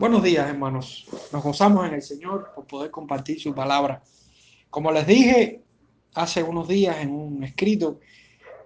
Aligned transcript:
Buenos 0.00 0.22
días, 0.22 0.48
hermanos. 0.48 1.06
Nos 1.30 1.42
gozamos 1.44 1.86
en 1.86 1.92
el 1.92 2.00
Señor 2.00 2.52
por 2.54 2.66
poder 2.66 2.90
compartir 2.90 3.38
su 3.38 3.54
palabra. 3.54 4.02
Como 4.70 4.90
les 4.92 5.06
dije 5.06 5.62
hace 6.14 6.42
unos 6.42 6.68
días 6.68 6.96
en 7.00 7.10
un 7.10 7.44
escrito, 7.44 8.00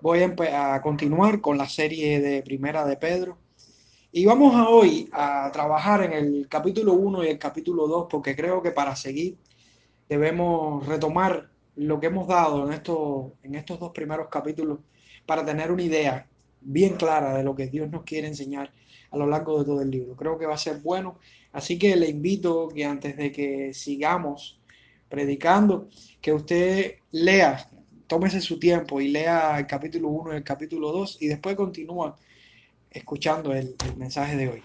voy 0.01 0.21
a, 0.23 0.81
continuar 0.81 1.41
con 1.41 1.59
la 1.59 1.69
serie 1.69 2.21
de 2.21 2.41
Primera 2.45 2.87
de 2.87 2.97
Pedro. 2.97 3.39
Y 4.13 4.25
vamos 4.27 4.55
a 4.55 4.69
hoy 4.69 5.11
a 5.13 5.51
trabajar 5.53 6.05
en 6.05 6.13
el 6.13 6.47
capítulo 6.49 6.93
1 6.93 7.25
y 7.25 7.29
el 7.31 7.39
capítulo 7.41 7.89
2 7.89 8.07
porque 8.09 8.37
creo 8.37 8.63
que 8.63 8.71
para 8.71 8.95
seguir 8.95 9.37
debemos 10.09 10.87
retomar 10.87 11.51
lo 11.75 11.99
que 11.99 12.07
hemos 12.07 12.29
dado 12.29 12.65
en 12.65 12.75
estos, 12.75 13.33
en 13.43 13.57
estos 13.57 13.81
dos 13.81 13.91
primeros 13.91 14.29
capítulos 14.29 14.79
para 15.27 15.45
tener 15.45 15.73
una 15.73 15.83
idea 15.83 16.29
bien 16.61 16.95
clara 16.95 17.37
de 17.37 17.43
lo 17.43 17.57
que 17.57 17.67
Dios 17.67 17.91
nos 17.91 18.05
quiere 18.05 18.29
enseñar 18.29 18.71
a 19.15 19.17
lo 19.17 19.27
largo 19.27 19.59
de 19.59 19.65
todo 19.65 19.81
el 19.81 19.91
libro. 19.91 20.17
Creo 20.17 20.39
que 20.39 20.47
va 20.47 20.55
a 20.55 20.59
ser 20.59 20.79
bueno. 20.79 21.19
Así 21.53 21.79
que 21.79 21.95
le 21.97 22.09
invito 22.09 22.69
que 22.69 22.85
antes 22.85 23.17
de 23.17 23.31
que 23.31 23.73
sigamos 23.73 24.61
predicando, 25.09 25.89
que 26.21 26.33
usted 26.33 26.97
lea, 27.13 27.69
tómese 28.07 28.41
su 28.41 28.59
tiempo 28.59 29.01
y 29.01 29.09
lea 29.09 29.59
el 29.59 29.67
capítulo 29.67 30.09
1 30.09 30.33
y 30.33 30.37
el 30.37 30.45
capítulo 30.45 30.91
2 30.91 31.19
y 31.21 31.29
después 31.29 31.55
continúa 31.55 32.17
escuchando 32.91 33.53
el, 33.53 33.77
el 33.87 33.97
mensaje 33.97 34.37
de 34.37 34.49
hoy. 34.49 34.63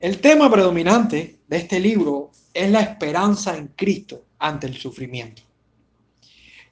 El 0.00 0.20
tema 0.20 0.50
predominante 0.50 1.40
de 1.46 1.56
este 1.56 1.78
libro 1.80 2.30
es 2.52 2.70
la 2.70 2.80
esperanza 2.80 3.56
en 3.56 3.68
Cristo 3.68 4.24
ante 4.38 4.66
el 4.66 4.76
sufrimiento. 4.76 5.42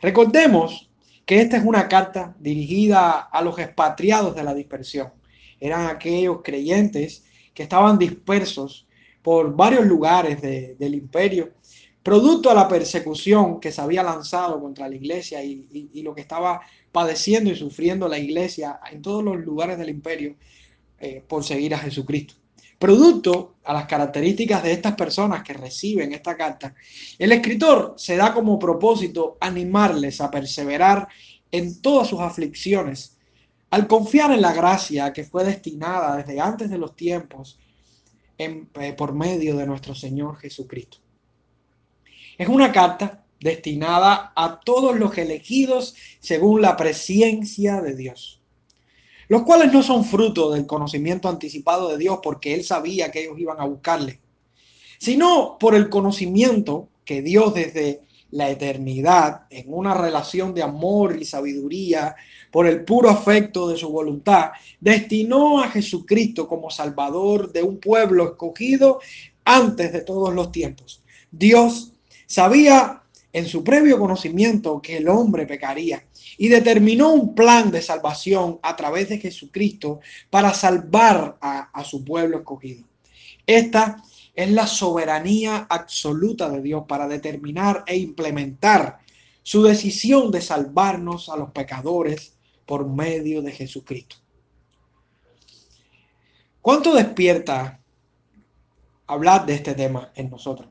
Recordemos 0.01 0.91
que 1.27 1.41
esta 1.41 1.57
es 1.57 1.65
una 1.65 1.89
carta 1.89 2.35
dirigida 2.39 3.21
a 3.21 3.43
los 3.43 3.59
expatriados 3.59 4.35
de 4.35 4.43
la 4.43 4.55
dispersión 4.55 5.22
eran 5.63 5.87
aquellos 5.87 6.41
creyentes 6.43 7.23
que 7.55 7.63
estaban 7.63 7.97
dispersos 7.97 8.89
por 9.23 9.55
varios 9.55 9.87
lugares 9.87 10.43
del 10.43 10.95
imperio, 10.95 11.53
producto 12.03 12.49
de 12.49 12.57
la 12.57 12.67
persecución 12.67 13.61
que 13.61 13.71
se 13.71 13.81
había 13.81 14.03
lanzado 14.03 14.61
contra 14.61 14.89
la 14.89 14.97
iglesia 14.97 15.45
y, 15.45 16.03
lo 16.03 16.17
que 16.17 16.23
estaba 16.23 16.61
padeciendo 16.91 17.49
y 17.49 17.55
sufriendo 17.55 18.09
la 18.09 18.19
iglesia 18.19 18.81
en 18.91 19.01
todos 19.01 19.23
los 19.23 19.37
lugares 19.39 19.79
del 19.79 19.91
imperio 19.91 20.35
eh, 20.99 21.23
por 21.29 21.45
seguir 21.45 21.77
a 21.77 21.79
Jesucristo. 21.79 22.35
Producto 22.77 23.55
a 23.63 23.73
las 23.73 23.87
características 23.87 24.65
de 24.65 24.73
estas 24.73 24.97
personas 24.97 25.45
que 25.45 25.53
reciben 25.53 26.13
esta 26.13 26.37
carta, 26.37 26.75
el 27.17 27.31
escritor 27.31 27.95
se 27.97 28.17
da 28.17 28.35
como 28.35 28.59
propósito 28.59 29.37
animarles 29.41 30.21
a 30.21 30.29
perseverar 30.29 31.07
en 31.53 31.81
todas 31.81 32.09
sus 32.09 32.19
aflicciones 32.19 33.17
al 33.73 33.87
confiar 33.87 34.31
en 34.33 34.43
la 34.43 34.53
gracia 34.53 35.15
que 35.15 35.25
fue 35.25 35.45
destinada 35.45 36.19
desde 36.19 36.39
antes 36.39 36.69
de 36.69 36.77
los 36.77 36.95
tiempos 36.95 37.59
eh, 38.37 38.67
por 38.99 39.15
medio 39.15 39.57
de 39.57 39.67
nuestro 39.67 39.95
Señor 39.95 40.37
Jesucristo. 40.37 40.99
Es 42.37 42.49
una 42.49 42.71
carta 42.71 43.25
destinada 43.41 44.35
a 44.37 44.61
todos 44.61 44.99
los 44.99 45.17
elegidos 45.17 45.95
según 46.21 46.61
la 46.61 46.77
presencia 46.77 47.81
de 47.81 47.97
Dios, 47.97 48.43
los 49.29 49.43
cuales 49.43 49.73
no 49.73 49.83
son 49.83 50.05
fruto 50.05 50.51
del 50.51 50.67
conocimiento 50.67 51.31
anticipado 51.31 51.89
de 51.89 51.97
Dios 51.97 52.19
porque 52.23 52.53
Él 52.53 52.65
sabía 52.65 53.11
que 53.11 53.23
ellos 53.23 53.39
iban 53.39 53.59
a 53.59 53.65
buscarle, 53.65 54.21
sino 54.99 55.57
por 55.59 55.75
el 55.75 55.89
conocimiento 55.89 56.91
que 57.07 57.23
Dios 57.23 57.55
desde 57.55 58.03
la 58.33 58.51
eternidad 58.51 59.43
en 59.51 59.73
una 59.73 59.95
relación 59.95 60.53
de 60.55 60.63
amor 60.63 61.17
y 61.21 61.25
sabiduría 61.25 62.17
por 62.51 62.67
el 62.67 62.85
puro 62.85 63.09
afecto 63.09 63.69
de 63.69 63.77
su 63.77 63.91
voluntad, 63.91 64.51
destinó 64.81 65.63
a 65.63 65.69
Jesucristo 65.69 66.49
como 66.49 66.71
Salvador 66.71 67.53
de 67.53 67.63
un 67.63 67.79
pueblo 67.79 68.25
escogido 68.25 69.01
antes 69.45 69.93
de 69.93 70.01
todos 70.01 70.35
los 70.35 70.51
tiempos. 70.51 71.03
Dios 71.31 71.93
sabía 72.27 73.03
en 73.33 73.47
su 73.47 73.65
previo 73.65 73.99
conocimiento 73.99 74.81
que 74.83 74.99
el 74.99 75.09
hombre 75.09 75.47
pecaría 75.47 76.05
y 76.37 76.49
determinó 76.49 77.13
un 77.13 77.35
plan 77.35 77.71
de 77.71 77.81
salvación 77.81 78.59
a 78.63 78.77
través 78.77 79.09
de 79.09 79.19
Jesucristo 79.19 80.01
para 80.31 80.53
salvar 80.53 81.37
a, 81.41 81.71
a 81.73 81.85
su 81.85 82.05
pueblo 82.05 82.39
escogido. 82.39 82.85
Esta 83.47 84.03
es 84.35 84.51
la 84.51 84.67
soberanía 84.67 85.67
absoluta 85.69 86.49
de 86.49 86.63
Dios 86.63 86.85
para 86.89 87.07
determinar 87.07 87.85
e 87.87 87.97
implementar 87.97 89.01
su 89.43 89.63
decisión 89.63 90.31
de 90.31 90.41
salvarnos 90.41 91.29
a 91.29 91.37
los 91.37 91.51
pecadores 91.51 92.37
por 92.65 92.89
medio 92.89 93.43
de 93.43 93.53
Jesucristo. 93.53 94.17
¿Cuánto 96.61 96.95
despierta 96.95 97.81
hablar 99.07 99.45
de 99.45 99.55
este 99.55 99.75
tema 99.75 100.13
en 100.15 100.31
nosotros? 100.31 100.69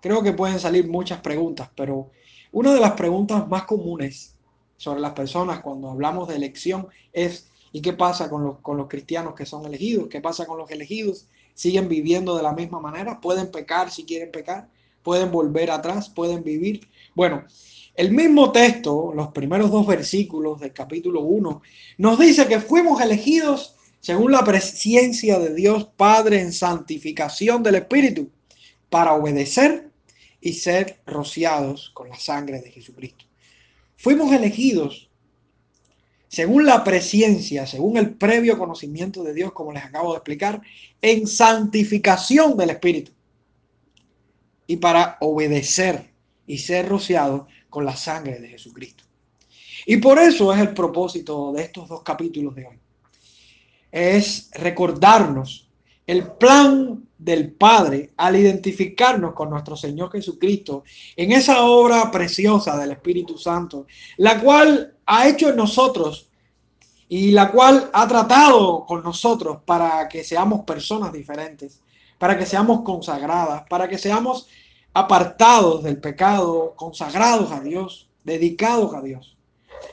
Creo 0.00 0.22
que 0.22 0.32
pueden 0.32 0.60
salir 0.60 0.88
muchas 0.88 1.20
preguntas, 1.20 1.68
pero 1.76 2.10
una 2.52 2.72
de 2.72 2.80
las 2.80 2.92
preguntas 2.92 3.46
más 3.48 3.64
comunes 3.64 4.36
sobre 4.76 5.00
las 5.00 5.12
personas 5.12 5.60
cuando 5.60 5.90
hablamos 5.90 6.28
de 6.28 6.36
elección 6.36 6.88
es 7.12 7.50
¿y 7.72 7.80
qué 7.80 7.92
pasa 7.92 8.30
con 8.30 8.44
los, 8.44 8.58
con 8.58 8.76
los 8.76 8.88
cristianos 8.88 9.34
que 9.34 9.46
son 9.46 9.66
elegidos? 9.66 10.08
¿Qué 10.08 10.20
pasa 10.20 10.46
con 10.46 10.58
los 10.58 10.70
elegidos? 10.70 11.28
¿Siguen 11.54 11.88
viviendo 11.88 12.36
de 12.36 12.42
la 12.42 12.52
misma 12.52 12.80
manera? 12.80 13.20
¿Pueden 13.20 13.50
pecar 13.50 13.90
si 13.90 14.04
quieren 14.04 14.30
pecar? 14.30 14.68
¿Pueden 15.02 15.30
volver 15.30 15.70
atrás? 15.70 16.08
¿Pueden 16.08 16.42
vivir? 16.42 16.88
Bueno, 17.14 17.44
el 17.94 18.12
mismo 18.12 18.52
texto, 18.52 19.12
los 19.14 19.28
primeros 19.28 19.70
dos 19.70 19.86
versículos 19.86 20.60
del 20.60 20.72
capítulo 20.72 21.20
1, 21.20 21.62
nos 21.98 22.18
dice 22.18 22.46
que 22.46 22.60
fuimos 22.60 23.00
elegidos 23.00 23.76
según 24.00 24.32
la 24.32 24.44
presencia 24.44 25.38
de 25.38 25.54
Dios 25.54 25.88
Padre 25.96 26.40
en 26.40 26.52
santificación 26.52 27.62
del 27.62 27.76
Espíritu 27.76 28.30
para 28.88 29.12
obedecer 29.12 29.90
y 30.40 30.54
ser 30.54 31.00
rociados 31.06 31.90
con 31.94 32.08
la 32.08 32.18
sangre 32.18 32.60
de 32.60 32.70
Jesucristo. 32.70 33.24
Fuimos 33.96 34.32
elegidos 34.32 35.08
según 36.32 36.64
la 36.64 36.82
presencia, 36.82 37.66
según 37.66 37.98
el 37.98 38.14
previo 38.14 38.56
conocimiento 38.56 39.22
de 39.22 39.34
Dios, 39.34 39.52
como 39.52 39.70
les 39.70 39.84
acabo 39.84 40.12
de 40.12 40.16
explicar, 40.16 40.62
en 41.02 41.26
santificación 41.26 42.56
del 42.56 42.70
Espíritu 42.70 43.12
y 44.66 44.78
para 44.78 45.18
obedecer 45.20 46.10
y 46.46 46.56
ser 46.56 46.88
rociados 46.88 47.42
con 47.68 47.84
la 47.84 47.94
sangre 47.94 48.40
de 48.40 48.48
Jesucristo. 48.48 49.04
Y 49.84 49.98
por 49.98 50.18
eso 50.18 50.50
es 50.54 50.60
el 50.60 50.72
propósito 50.72 51.52
de 51.52 51.64
estos 51.64 51.86
dos 51.86 52.02
capítulos 52.02 52.54
de 52.54 52.66
hoy. 52.66 52.78
Es 53.90 54.48
recordarnos 54.54 55.68
el 56.06 56.26
plan 56.32 57.04
del 57.18 57.52
Padre 57.52 58.10
al 58.16 58.36
identificarnos 58.36 59.34
con 59.34 59.50
nuestro 59.50 59.76
Señor 59.76 60.10
Jesucristo 60.10 60.82
en 61.16 61.32
esa 61.32 61.64
obra 61.64 62.10
preciosa 62.10 62.76
del 62.76 62.92
Espíritu 62.92 63.38
Santo, 63.38 63.86
la 64.16 64.40
cual 64.40 64.94
ha 65.06 65.28
hecho 65.28 65.50
en 65.50 65.56
nosotros 65.56 66.28
y 67.08 67.30
la 67.30 67.52
cual 67.52 67.90
ha 67.92 68.08
tratado 68.08 68.84
con 68.86 69.02
nosotros 69.02 69.58
para 69.64 70.08
que 70.08 70.24
seamos 70.24 70.64
personas 70.64 71.12
diferentes, 71.12 71.80
para 72.18 72.36
que 72.36 72.46
seamos 72.46 72.82
consagradas, 72.82 73.64
para 73.68 73.88
que 73.88 73.98
seamos 73.98 74.48
apartados 74.94 75.82
del 75.82 75.98
pecado, 75.98 76.74
consagrados 76.76 77.52
a 77.52 77.60
Dios, 77.60 78.08
dedicados 78.24 78.94
a 78.94 79.02
Dios. 79.02 79.36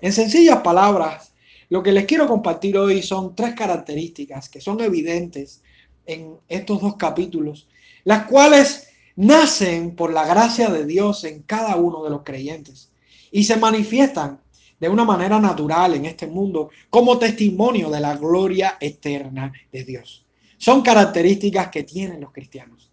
En 0.02 0.14
sencillas 0.14 0.62
palabras, 0.62 1.34
lo 1.70 1.84
que 1.84 1.92
les 1.92 2.06
quiero 2.06 2.28
compartir 2.28 2.78
hoy 2.78 3.04
son 3.04 3.36
tres 3.36 3.54
características 3.54 4.50
que 4.50 4.62
son 4.62 4.82
evidentes 4.82 5.62
en 6.10 6.38
estos 6.48 6.82
dos 6.82 6.96
capítulos, 6.96 7.68
las 8.04 8.26
cuales 8.26 8.90
nacen 9.16 9.96
por 9.96 10.12
la 10.12 10.26
gracia 10.26 10.70
de 10.70 10.86
Dios 10.86 11.24
en 11.24 11.44
cada 11.44 11.76
uno 11.76 12.04
de 12.04 12.10
los 12.10 12.24
creyentes 12.24 12.92
y 13.32 13.44
se 13.44 13.58
manifiestan 13.58 14.40
de 14.80 14.90
una 14.90 15.04
manera 15.04 15.40
natural 15.40 15.94
en 15.94 16.06
este 16.06 16.26
mundo 16.26 16.70
como 16.90 17.20
testimonio 17.20 17.90
de 17.90 18.00
la 18.00 18.16
gloria 18.16 18.78
eterna 18.80 19.52
de 19.72 19.84
Dios. 19.84 20.26
Son 20.58 20.82
características 20.82 21.70
que 21.70 21.84
tienen 21.84 22.22
los 22.22 22.32
cristianos, 22.32 22.90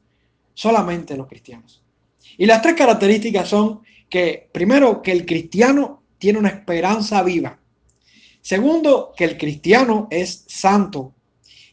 solamente 0.53 1.17
los 1.17 1.27
cristianos. 1.27 1.83
Y 2.37 2.45
las 2.45 2.61
tres 2.61 2.75
características 2.75 3.49
son 3.49 3.81
que, 4.09 4.49
primero, 4.53 5.01
que 5.01 5.13
el 5.13 5.25
cristiano 5.25 6.03
tiene 6.19 6.39
una 6.39 6.49
esperanza 6.51 7.23
viva. 7.23 7.59
Segundo, 8.41 9.13
que 9.17 9.25
el 9.25 9.39
cristiano 9.39 10.07
es 10.11 10.45
santo. 10.47 11.13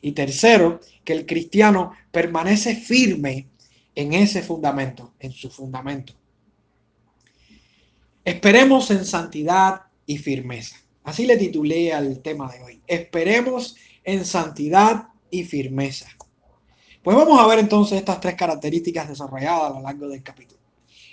Y 0.02 0.12
tercero, 0.12 0.80
que 1.04 1.14
el 1.14 1.26
cristiano 1.26 1.92
permanece 2.12 2.76
firme 2.76 3.48
en 3.96 4.14
ese 4.14 4.42
fundamento, 4.42 5.14
en 5.20 5.32
su 5.32 5.50
fundamento. 5.50 6.14
Esperemos 8.24 8.90
en 8.92 9.06
santidad 9.06 9.82
y 10.06 10.18
firmeza. 10.18 10.78
Así 11.04 11.26
le 11.26 11.38
titulé 11.38 11.94
al 11.94 12.22
tema 12.22 12.52
de 12.52 12.64
hoy. 12.64 12.82
Esperemos 12.88 13.76
en 14.04 14.26
santidad 14.26 15.10
y 15.30 15.44
firmeza. 15.44 16.08
Pues 17.02 17.18
vamos 17.18 17.40
a 17.40 17.48
ver 17.48 17.60
entonces 17.60 17.98
estas 17.98 18.22
tres 18.22 18.36
características 18.36 19.10
desarrolladas 19.10 19.72
a 19.72 19.76
lo 19.76 19.82
largo 19.82 20.08
del 20.08 20.24
capítulo. 20.24 20.62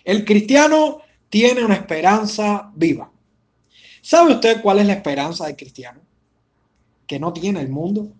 El 0.04 0.24
cristiano 0.24 1.00
tiene 1.28 1.64
una 1.64 1.74
esperanza 1.74 2.70
viva. 2.74 3.10
¿Sabe 4.00 4.34
usted 4.34 4.62
cuál 4.62 4.78
es 4.78 4.86
la 4.86 4.94
esperanza 4.94 5.46
del 5.46 5.56
cristiano? 5.56 6.00
Que 7.06 7.18
no 7.18 7.32
tiene 7.32 7.60
el 7.60 7.68
mundo. 7.68 8.12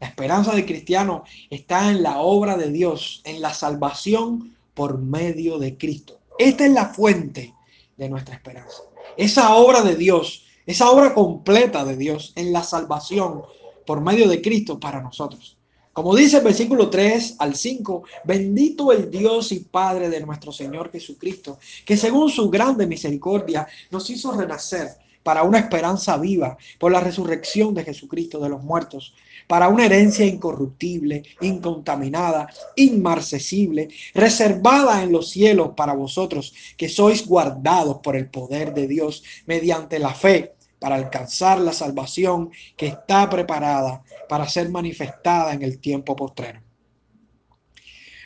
La 0.00 0.06
esperanza 0.06 0.54
del 0.54 0.64
cristiano 0.64 1.24
está 1.50 1.90
en 1.90 2.02
la 2.02 2.18
obra 2.18 2.56
de 2.56 2.70
Dios, 2.70 3.20
en 3.24 3.40
la 3.40 3.52
salvación 3.52 4.56
por 4.74 4.98
medio 4.98 5.58
de 5.58 5.76
Cristo. 5.76 6.20
Esta 6.38 6.66
es 6.66 6.72
la 6.72 6.86
fuente 6.86 7.54
de 7.96 8.08
nuestra 8.08 8.36
esperanza. 8.36 8.82
Esa 9.16 9.56
obra 9.56 9.82
de 9.82 9.96
Dios, 9.96 10.44
esa 10.66 10.90
obra 10.90 11.14
completa 11.14 11.84
de 11.84 11.96
Dios 11.96 12.32
en 12.36 12.52
la 12.52 12.62
salvación 12.62 13.42
por 13.84 14.00
medio 14.00 14.28
de 14.28 14.40
Cristo 14.40 14.78
para 14.78 15.02
nosotros. 15.02 15.56
Como 15.92 16.14
dice 16.14 16.36
el 16.36 16.44
versículo 16.44 16.90
3 16.90 17.34
al 17.40 17.56
5, 17.56 18.04
bendito 18.22 18.92
el 18.92 19.10
Dios 19.10 19.50
y 19.50 19.60
Padre 19.60 20.08
de 20.08 20.20
nuestro 20.20 20.52
Señor 20.52 20.92
Jesucristo, 20.92 21.58
que 21.84 21.96
según 21.96 22.30
su 22.30 22.48
grande 22.48 22.86
misericordia 22.86 23.66
nos 23.90 24.08
hizo 24.10 24.30
renacer 24.30 24.90
para 25.24 25.42
una 25.42 25.58
esperanza 25.58 26.16
viva 26.16 26.56
por 26.78 26.92
la 26.92 27.00
resurrección 27.00 27.74
de 27.74 27.82
Jesucristo 27.82 28.38
de 28.38 28.48
los 28.48 28.62
muertos, 28.62 29.12
para 29.48 29.68
una 29.68 29.86
herencia 29.86 30.24
incorruptible, 30.26 31.22
incontaminada, 31.40 32.48
inmarcesible, 32.76 33.88
reservada 34.14 35.02
en 35.02 35.10
los 35.10 35.30
cielos 35.30 35.70
para 35.76 35.94
vosotros, 35.94 36.54
que 36.76 36.88
sois 36.88 37.26
guardados 37.26 37.98
por 38.02 38.14
el 38.14 38.28
poder 38.28 38.74
de 38.74 38.86
Dios 38.86 39.24
mediante 39.46 39.98
la 39.98 40.14
fe 40.14 40.54
para 40.78 40.96
alcanzar 40.96 41.60
la 41.60 41.72
salvación 41.72 42.50
que 42.76 42.86
está 42.86 43.28
preparada 43.28 44.04
para 44.28 44.48
ser 44.48 44.68
manifestada 44.68 45.54
en 45.54 45.62
el 45.62 45.80
tiempo 45.80 46.14
postrero. 46.14 46.60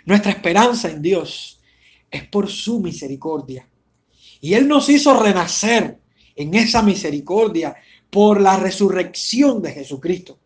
Nuestra 0.05 0.33
esperanza 0.33 0.91
en 0.91 1.01
Dios 1.01 1.61
es 2.11 2.27
por 2.27 2.51
su 2.51 2.81
misericordia. 2.81 3.69
Y 4.41 4.55
Él 4.55 4.67
nos 4.67 4.89
hizo 4.89 5.19
renacer 5.19 6.01
en 6.35 6.55
esa 6.55 6.83
misericordia 6.83 7.77
por 8.11 8.41
la 8.41 8.57
resurrección 8.57 9.63
de 9.63 9.73
Jesucristo. 9.73 10.42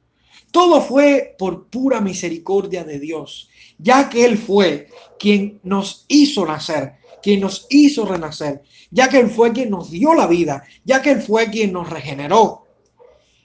Todo 0.51 0.81
fue 0.81 1.35
por 1.39 1.67
pura 1.67 2.01
misericordia 2.01 2.85
de 2.85 2.99
Dios, 2.99 3.49
ya 3.79 4.09
que 4.09 4.25
Él 4.25 4.39
fue 4.39 4.89
quien 5.19 5.61
nos 5.63 6.05
hizo 6.09 6.47
nacer, 6.47 6.95
quien 7.23 7.41
nos 7.41 7.67
hizo 7.71 8.07
renacer, 8.07 8.63
ya 8.91 9.09
que 9.09 9.19
Él 9.19 9.31
fue 9.31 9.53
quien 9.53 9.71
nos 9.71 9.91
dio 9.91 10.15
la 10.15 10.27
vida, 10.27 10.65
ya 10.85 11.03
que 11.03 11.11
Él 11.11 11.21
fue 11.21 11.51
quien 11.51 11.73
nos 11.73 11.91
regeneró. 11.91 12.67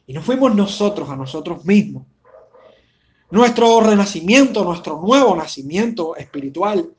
Y 0.07 0.13
no 0.13 0.21
fuimos 0.21 0.55
nosotros 0.55 1.09
a 1.09 1.15
nosotros 1.15 1.65
mismos. 1.65 2.05
Nuestro 3.31 3.79
renacimiento, 3.79 4.63
nuestro 4.63 4.99
nuevo 5.01 5.35
nacimiento 5.35 6.15
espiritual, 6.15 6.93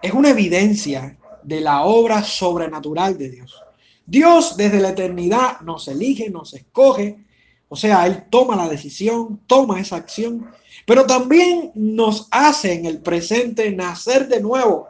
es 0.00 0.12
una 0.12 0.30
evidencia 0.30 1.18
de 1.42 1.60
la 1.60 1.82
obra 1.84 2.22
sobrenatural 2.22 3.18
de 3.18 3.30
Dios. 3.30 3.62
Dios 4.06 4.56
desde 4.56 4.80
la 4.80 4.90
eternidad 4.90 5.60
nos 5.62 5.88
elige, 5.88 6.30
nos 6.30 6.54
escoge, 6.54 7.25
o 7.68 7.76
sea, 7.76 8.06
Él 8.06 8.24
toma 8.30 8.56
la 8.56 8.68
decisión, 8.68 9.40
toma 9.46 9.80
esa 9.80 9.96
acción, 9.96 10.50
pero 10.84 11.04
también 11.04 11.72
nos 11.74 12.28
hace 12.30 12.74
en 12.74 12.86
el 12.86 13.00
presente 13.00 13.70
nacer 13.72 14.28
de 14.28 14.40
nuevo. 14.40 14.88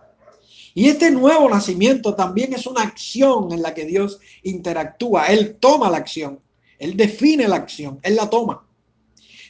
Y 0.75 0.89
este 0.89 1.11
nuevo 1.11 1.49
nacimiento 1.49 2.15
también 2.15 2.53
es 2.53 2.67
una 2.67 2.83
acción 2.83 3.51
en 3.51 3.63
la 3.63 3.73
que 3.73 3.87
Dios 3.87 4.21
interactúa. 4.43 5.27
Él 5.29 5.57
toma 5.59 5.89
la 5.89 5.97
acción, 5.97 6.39
Él 6.79 6.97
define 6.97 7.49
la 7.49 7.57
acción, 7.57 7.99
Él 8.03 8.17
la 8.17 8.29
toma. 8.29 8.67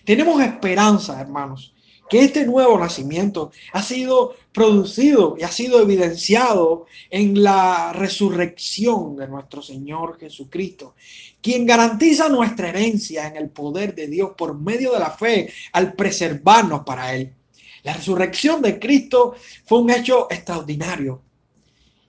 Tenemos 0.05 0.40
esperanza, 0.40 1.20
hermanos, 1.20 1.75
que 2.08 2.20
este 2.20 2.47
nuevo 2.47 2.79
nacimiento 2.79 3.50
ha 3.73 3.82
sido 3.82 4.35
producido 4.53 5.37
y 5.38 5.43
ha 5.43 5.50
sido 5.50 5.81
evidenciado 5.81 6.87
en 7.11 7.43
la 7.43 7.93
resurrección 7.93 9.17
de 9.17 9.29
nuestro 9.29 9.62
Señor 9.62 10.19
Jesucristo, 10.19 10.94
quien 11.41 11.67
garantiza 11.67 12.29
nuestra 12.29 12.69
herencia 12.69 13.26
en 13.26 13.37
el 13.37 13.50
poder 13.50 13.94
de 13.94 14.06
Dios 14.06 14.31
por 14.37 14.58
medio 14.58 14.93
de 14.93 15.00
la 15.00 15.11
fe 15.11 15.53
al 15.73 15.94
preservarnos 15.94 16.82
para 16.85 17.14
Él. 17.14 17.35
La 17.82 17.93
resurrección 17.93 18.62
de 18.62 18.79
Cristo 18.79 19.35
fue 19.64 19.79
un 19.79 19.91
hecho 19.91 20.26
extraordinario, 20.31 21.23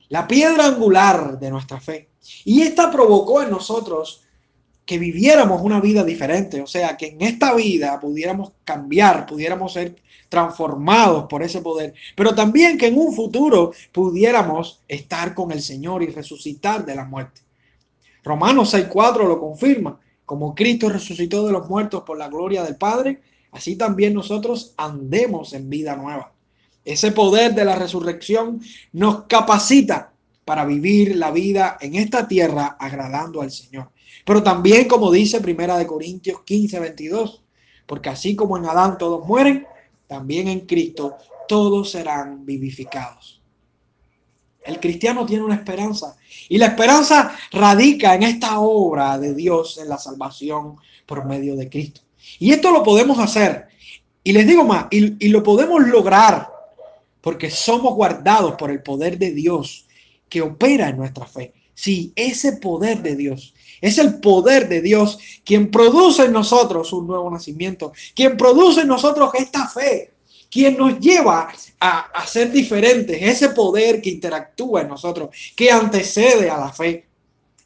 la 0.09 0.27
piedra 0.27 0.65
angular 0.65 1.37
de 1.37 1.51
nuestra 1.51 1.79
fe. 1.79 2.09
Y 2.45 2.61
esta 2.61 2.91
provocó 2.91 3.41
en 3.41 3.51
nosotros 3.51 4.26
que 4.87 4.97
viviéramos 4.97 5.61
una 5.61 5.81
vida 5.81 6.01
diferente, 6.05 6.61
o 6.61 6.65
sea, 6.65 6.95
que 6.95 7.07
en 7.07 7.21
esta 7.21 7.53
vida 7.53 7.99
pudiéramos 7.99 8.53
cambiar, 8.63 9.25
pudiéramos 9.25 9.73
ser 9.73 9.97
transformados 10.29 11.25
por 11.27 11.43
ese 11.43 11.61
poder, 11.61 11.93
pero 12.15 12.33
también 12.33 12.77
que 12.77 12.87
en 12.87 12.97
un 12.97 13.13
futuro 13.13 13.73
pudiéramos 13.91 14.81
estar 14.87 15.35
con 15.35 15.51
el 15.51 15.61
Señor 15.61 16.03
y 16.03 16.07
resucitar 16.07 16.85
de 16.85 16.95
la 16.95 17.03
muerte. 17.03 17.41
Romanos 18.23 18.73
6.4 18.73 19.27
lo 19.27 19.39
confirma, 19.41 19.99
como 20.25 20.55
Cristo 20.55 20.87
resucitó 20.87 21.45
de 21.45 21.51
los 21.51 21.67
muertos 21.67 22.03
por 22.03 22.17
la 22.17 22.29
gloria 22.29 22.63
del 22.63 22.77
Padre, 22.77 23.19
así 23.51 23.75
también 23.75 24.13
nosotros 24.13 24.73
andemos 24.77 25.51
en 25.51 25.69
vida 25.69 25.97
nueva. 25.97 26.31
Ese 26.85 27.11
poder 27.11 27.53
de 27.53 27.65
la 27.65 27.75
resurrección 27.75 28.61
nos 28.93 29.23
capacita 29.23 30.13
para 30.45 30.63
vivir 30.63 31.17
la 31.17 31.31
vida 31.31 31.77
en 31.81 31.95
esta 31.95 32.25
tierra 32.25 32.77
agradando 32.79 33.41
al 33.41 33.51
Señor. 33.51 33.89
Pero 34.25 34.43
también, 34.43 34.87
como 34.87 35.11
dice 35.11 35.41
Primera 35.41 35.77
de 35.77 35.87
Corintios 35.87 36.41
15, 36.41 36.79
22, 36.79 37.43
porque 37.85 38.09
así 38.09 38.35
como 38.35 38.57
en 38.57 38.65
Adán 38.65 38.97
todos 38.97 39.25
mueren, 39.25 39.65
también 40.07 40.47
en 40.47 40.61
Cristo 40.61 41.17
todos 41.47 41.91
serán 41.91 42.45
vivificados. 42.45 43.41
El 44.63 44.79
cristiano 44.81 45.25
tiene 45.25 45.43
una 45.43 45.55
esperanza 45.55 46.17
y 46.49 46.57
la 46.57 46.67
esperanza 46.67 47.33
radica 47.51 48.15
en 48.15 48.23
esta 48.23 48.59
obra 48.59 49.17
de 49.17 49.33
Dios 49.33 49.77
en 49.77 49.87
la 49.87 49.97
salvación 49.97 50.75
por 51.05 51.25
medio 51.25 51.55
de 51.55 51.69
Cristo. 51.69 52.01
Y 52.39 52.51
esto 52.51 52.71
lo 52.71 52.83
podemos 52.83 53.17
hacer. 53.19 53.67
Y 54.23 54.33
les 54.33 54.45
digo 54.45 54.65
más, 54.65 54.87
y, 54.91 55.25
y 55.25 55.29
lo 55.29 55.41
podemos 55.41 55.81
lograr 55.87 56.49
porque 57.21 57.49
somos 57.49 57.95
guardados 57.95 58.55
por 58.55 58.69
el 58.71 58.83
poder 58.83 59.17
de 59.17 59.31
Dios 59.31 59.87
que 60.29 60.41
opera 60.41 60.89
en 60.89 60.97
nuestra 60.97 61.25
fe. 61.25 61.53
Sí, 61.73 62.11
ese 62.15 62.57
poder 62.57 63.01
de 63.01 63.15
Dios 63.15 63.53
es 63.81 63.97
el 63.97 64.19
poder 64.19 64.67
de 64.67 64.81
Dios 64.81 65.17
quien 65.43 65.71
produce 65.71 66.25
en 66.25 66.33
nosotros 66.33 66.91
un 66.93 67.07
nuevo 67.07 67.29
nacimiento, 67.29 67.93
quien 68.15 68.37
produce 68.37 68.81
en 68.81 68.87
nosotros 68.87 69.31
esta 69.35 69.67
fe, 69.67 70.11
quien 70.49 70.77
nos 70.77 70.99
lleva 70.99 71.51
a, 71.79 72.27
ser 72.27 72.51
diferentes, 72.51 73.17
ese 73.21 73.49
poder 73.49 74.01
que 74.01 74.09
interactúa 74.09 74.81
en 74.81 74.89
nosotros, 74.89 75.29
que 75.55 75.71
antecede 75.71 76.49
a 76.49 76.57
la 76.57 76.71
fe. 76.71 77.05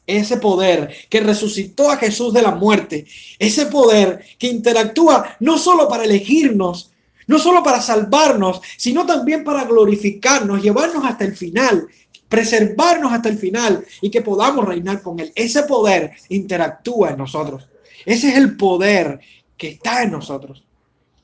Ese 0.04 0.38
poder 0.38 0.92
que 1.08 1.20
resucitó 1.20 1.88
a 1.88 1.96
Jesús 1.96 2.34
de 2.34 2.42
la 2.42 2.50
muerte, 2.50 3.06
ese 3.38 3.66
poder 3.66 4.24
que 4.36 4.48
interactúa 4.48 5.36
no 5.38 5.56
solo 5.58 5.88
para 5.88 6.04
elegirnos, 6.04 6.90
no 7.28 7.38
solo 7.38 7.62
para 7.62 7.80
salvarnos, 7.80 8.60
sino 8.76 9.06
también 9.06 9.44
para 9.44 9.64
glorificarnos, 9.64 10.60
llevarnos 10.60 11.04
hasta 11.04 11.24
el 11.24 11.36
final, 11.36 11.86
preservarnos 12.32 13.12
hasta 13.12 13.28
el 13.28 13.36
final 13.36 13.84
y 14.00 14.10
que 14.10 14.22
podamos 14.22 14.64
reinar 14.64 15.02
con 15.02 15.20
Él. 15.20 15.30
Ese 15.34 15.64
poder 15.64 16.12
interactúa 16.30 17.10
en 17.10 17.18
nosotros. 17.18 17.68
Ese 18.06 18.30
es 18.30 18.38
el 18.38 18.56
poder 18.56 19.20
que 19.58 19.68
está 19.68 20.02
en 20.02 20.12
nosotros. 20.12 20.64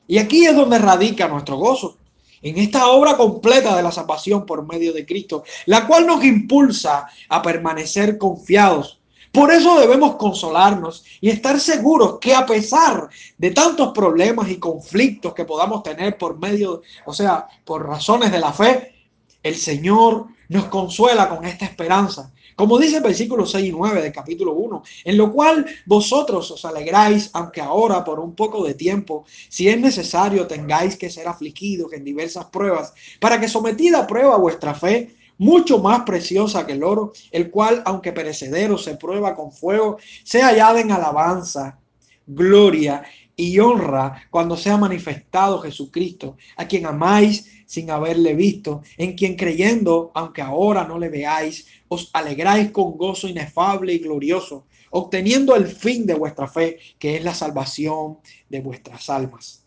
Y 0.07 0.19
aquí 0.19 0.45
es 0.45 0.55
donde 0.55 0.79
radica 0.79 1.27
nuestro 1.27 1.57
gozo. 1.57 1.97
En 2.43 2.59
esta 2.59 2.89
obra 2.89 3.17
completa 3.17 3.75
de 3.75 3.83
la 3.83 3.91
salvación 3.91 4.45
por 4.45 4.67
medio 4.67 4.93
de 4.93 5.07
Cristo, 5.07 5.45
la 5.65 5.87
cual 5.87 6.07
nos 6.07 6.23
impulsa 6.23 7.07
a 7.31 7.41
permanecer 7.41 8.19
confiados. 8.19 9.01
Por 9.33 9.51
eso 9.51 9.81
debemos 9.81 10.17
consolarnos 10.17 11.07
y 11.23 11.31
estar 11.31 11.59
seguros 11.59 12.19
que 12.21 12.35
a 12.35 12.45
pesar 12.45 13.09
de 13.39 13.51
tantos 13.53 13.93
problemas 13.95 14.51
y 14.51 14.59
conflictos 14.59 15.33
que 15.33 15.47
podamos 15.47 15.83
tener 15.83 16.19
por 16.19 16.39
medio, 16.39 16.83
o 17.07 17.15
sea, 17.15 17.47
por 17.65 17.87
razones 17.87 18.31
de 18.31 18.41
la 18.41 18.53
fe, 18.53 18.95
el 19.43 19.57
Señor 19.57 20.27
nos 20.49 20.67
consuela 20.67 21.29
con 21.29 21.45
esta 21.45 21.65
esperanza. 21.65 22.33
Como 22.57 22.79
dice 22.79 22.97
el 22.97 23.03
versículo 23.03 23.47
6 23.47 23.69
y 23.69 23.71
9 23.71 24.03
del 24.03 24.13
capítulo 24.13 24.53
1, 24.55 24.83
en 25.05 25.17
lo 25.17 25.33
cual 25.33 25.65
vosotros 25.87 26.51
os 26.51 26.65
alegráis, 26.65 27.31
aunque 27.33 27.61
ahora 27.61 28.03
por 28.03 28.19
un 28.19 28.35
poco 28.35 28.65
de 28.67 28.75
tiempo, 28.75 29.25
si 29.49 29.69
es 29.69 29.79
necesario, 29.79 30.47
tengáis 30.47 30.97
que 30.97 31.11
ser 31.11 31.29
afligidos 31.29 31.93
en 31.93 32.03
diversas 32.03 32.47
pruebas, 32.47 32.93
para 33.21 33.39
que 33.39 33.47
sometida 33.49 34.01
a 34.01 34.07
prueba 34.07 34.37
vuestra 34.37 34.75
fe, 34.75 35.15
mucho 35.39 35.79
más 35.79 36.03
preciosa 36.03 36.67
que 36.67 36.73
el 36.73 36.83
oro, 36.83 37.13
el 37.31 37.49
cual, 37.51 37.83
aunque 37.87 38.13
perecedero, 38.13 38.77
se 38.77 38.97
prueba 38.97 39.37
con 39.37 39.53
fuego, 39.53 39.99
sea 40.25 40.49
hallada 40.49 40.81
en 40.81 40.91
alabanza, 40.91 41.79
gloria 42.27 43.05
y 43.37 43.61
honra 43.61 44.27
cuando 44.31 44.57
sea 44.57 44.77
manifestado 44.77 45.61
Jesucristo, 45.61 46.37
a 46.57 46.67
quien 46.67 46.87
amáis 46.87 47.58
sin 47.69 47.91
haberle 47.91 48.35
visto, 48.35 48.83
en 48.97 49.13
quien 49.13 49.37
creyendo, 49.37 50.11
aunque 50.15 50.43
ahora 50.43 50.85
no 50.85 50.99
le 50.99 51.09
veáis, 51.09 51.67
os 51.87 52.11
alegráis 52.13 52.73
con 52.73 52.97
gozo 52.97 53.29
inefable 53.29 53.93
y 53.93 53.99
glorioso, 53.99 54.67
obteniendo 54.91 55.55
el 55.55 55.67
fin 55.69 56.07
de 56.07 56.15
vuestra 56.15 56.49
fe, 56.49 56.79
que 56.99 57.17
es 57.17 57.23
la 57.23 57.35
salvación 57.35 58.19
de 58.49 58.61
vuestras 58.61 59.11
almas. 59.11 59.65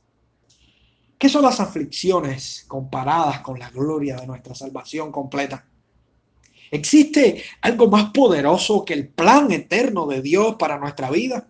¿Qué 1.18 1.30
son 1.30 1.44
las 1.44 1.60
aflicciones 1.60 2.66
comparadas 2.68 3.42
con 3.42 3.60
la 3.60 3.70
gloria 3.70 4.16
de 4.18 4.26
nuestra 4.26 4.56
salvación 4.56 5.12
completa? 5.12 5.68
¿Existe 6.72 7.44
algo 7.62 7.88
más 7.88 8.10
poderoso 8.12 8.84
que 8.84 8.96
el 8.96 9.08
plan 9.10 9.52
eterno 9.52 10.08
de 10.08 10.22
Dios 10.22 10.56
para 10.58 10.80
nuestra 10.80 11.12
vida? 11.12 11.48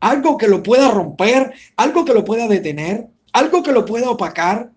algo 0.00 0.36
que 0.36 0.48
lo 0.48 0.62
pueda 0.62 0.90
romper, 0.90 1.52
algo 1.76 2.04
que 2.04 2.14
lo 2.14 2.24
pueda 2.24 2.46
detener, 2.46 3.08
algo 3.32 3.62
que 3.62 3.72
lo 3.72 3.84
pueda 3.84 4.10
opacar. 4.10 4.72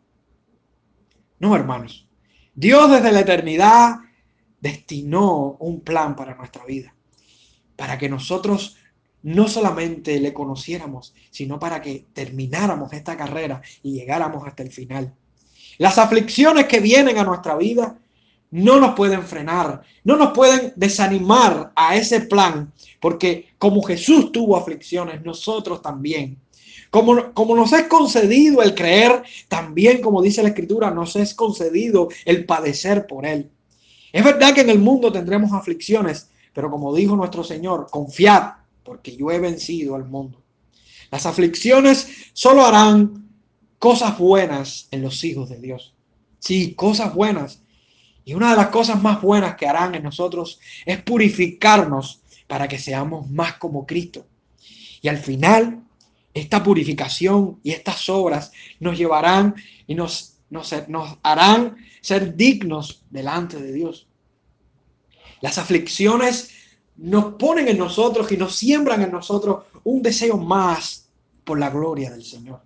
No, 1.41 1.55
hermanos. 1.55 2.07
Dios 2.53 2.91
desde 2.91 3.11
la 3.11 3.21
eternidad 3.21 3.95
destinó 4.59 5.57
un 5.59 5.81
plan 5.81 6.15
para 6.15 6.35
nuestra 6.35 6.63
vida, 6.65 6.93
para 7.75 7.97
que 7.97 8.07
nosotros 8.07 8.77
no 9.23 9.47
solamente 9.47 10.19
le 10.19 10.33
conociéramos, 10.33 11.15
sino 11.31 11.57
para 11.57 11.81
que 11.81 12.05
termináramos 12.13 12.93
esta 12.93 13.17
carrera 13.17 13.59
y 13.81 13.93
llegáramos 13.93 14.45
hasta 14.47 14.61
el 14.61 14.71
final. 14.71 15.15
Las 15.79 15.97
aflicciones 15.97 16.67
que 16.67 16.79
vienen 16.79 17.17
a 17.17 17.23
nuestra 17.23 17.55
vida 17.55 17.97
no 18.51 18.79
nos 18.79 18.93
pueden 18.93 19.23
frenar, 19.23 19.81
no 20.03 20.17
nos 20.17 20.33
pueden 20.33 20.73
desanimar 20.75 21.71
a 21.75 21.95
ese 21.95 22.21
plan, 22.21 22.71
porque 22.99 23.55
como 23.57 23.81
Jesús 23.81 24.31
tuvo 24.31 24.57
aflicciones, 24.57 25.23
nosotros 25.23 25.81
también. 25.81 26.39
Como, 26.91 27.33
como, 27.33 27.55
nos 27.55 27.73
es 27.73 27.87
concedido 27.87 28.61
el 28.61 28.75
creer, 28.75 29.23
también 29.47 30.01
como 30.01 30.21
dice 30.21 30.43
la 30.43 30.49
Escritura, 30.49 30.91
nos 30.91 31.15
es 31.15 31.33
concedido 31.33 32.09
el 32.25 32.45
padecer 32.45 33.07
por 33.07 33.25
Él. 33.25 33.49
Es 34.11 34.23
verdad 34.23 34.53
que 34.53 34.61
en 34.61 34.69
el 34.69 34.79
mundo 34.79 35.11
tendremos 35.11 35.53
aflicciones, 35.53 36.29
pero 36.53 36.69
como 36.69 36.93
dijo 36.93 37.15
nuestro 37.15 37.43
Señor, 37.43 37.87
confiad, 37.89 38.51
porque 38.83 39.15
yo 39.15 39.31
he 39.31 39.39
vencido 39.39 39.95
al 39.95 40.05
mundo. 40.05 40.41
Las 41.11 41.25
aflicciones 41.25 42.07
solo 42.33 42.65
harán 42.65 43.29
cosas 43.79 44.17
buenas 44.17 44.87
en 44.91 45.01
los 45.01 45.23
hijos 45.23 45.49
de 45.49 45.59
Dios. 45.59 45.93
Sí, 46.39 46.73
cosas 46.73 47.13
buenas. 47.13 47.61
Y 48.25 48.33
una 48.33 48.51
de 48.51 48.57
las 48.57 48.67
cosas 48.67 49.01
más 49.01 49.21
buenas 49.21 49.55
que 49.55 49.67
harán 49.67 49.95
en 49.95 50.03
nosotros 50.03 50.59
es 50.85 51.01
purificarnos 51.01 52.21
para 52.47 52.67
que 52.67 52.77
seamos 52.77 53.29
más 53.29 53.53
como 53.53 53.85
Cristo. 53.85 54.25
Y 55.01 55.07
al 55.07 55.17
final, 55.17 55.83
esta 56.33 56.63
purificación 56.63 57.59
y 57.63 57.71
estas 57.71 58.07
obras 58.09 58.51
nos 58.79 58.97
llevarán 58.97 59.55
y 59.87 59.95
nos, 59.95 60.37
nos, 60.49 60.73
nos 60.87 61.17
harán 61.23 61.77
ser 62.01 62.35
dignos 62.35 63.03
delante 63.09 63.57
de 63.57 63.73
Dios. 63.73 64.07
Las 65.41 65.57
aflicciones 65.57 66.51
nos 66.97 67.33
ponen 67.33 67.67
en 67.67 67.77
nosotros 67.77 68.31
y 68.31 68.37
nos 68.37 68.55
siembran 68.55 69.01
en 69.01 69.11
nosotros 69.11 69.65
un 69.83 70.01
deseo 70.01 70.37
más 70.37 71.09
por 71.43 71.59
la 71.59 71.69
gloria 71.69 72.11
del 72.11 72.23
Señor. 72.23 72.61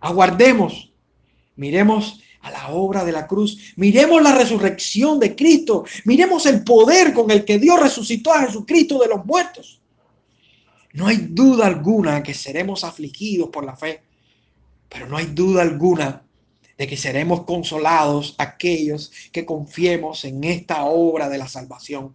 Aguardemos, 0.00 0.90
miremos 1.56 2.20
a 2.40 2.50
la 2.50 2.68
obra 2.68 3.04
de 3.04 3.12
la 3.12 3.26
cruz, 3.26 3.74
miremos 3.76 4.22
la 4.22 4.34
resurrección 4.34 5.18
de 5.18 5.34
Cristo, 5.34 5.84
miremos 6.04 6.46
el 6.46 6.62
poder 6.62 7.12
con 7.12 7.30
el 7.30 7.44
que 7.44 7.58
Dios 7.58 7.80
resucitó 7.80 8.32
a 8.32 8.42
Jesucristo 8.42 8.98
de 8.98 9.08
los 9.08 9.24
muertos. 9.24 9.80
No 10.96 11.06
hay 11.06 11.28
duda 11.30 11.66
alguna 11.66 12.22
que 12.22 12.34
seremos 12.34 12.82
afligidos 12.84 13.50
por 13.50 13.64
la 13.64 13.76
fe, 13.76 14.02
pero 14.88 15.06
no 15.06 15.16
hay 15.16 15.26
duda 15.26 15.62
alguna 15.62 16.22
de 16.76 16.86
que 16.86 16.96
seremos 16.96 17.44
consolados 17.44 18.34
aquellos 18.38 19.12
que 19.32 19.46
confiemos 19.46 20.24
en 20.24 20.42
esta 20.44 20.84
obra 20.84 21.28
de 21.28 21.38
la 21.38 21.48
salvación 21.48 22.14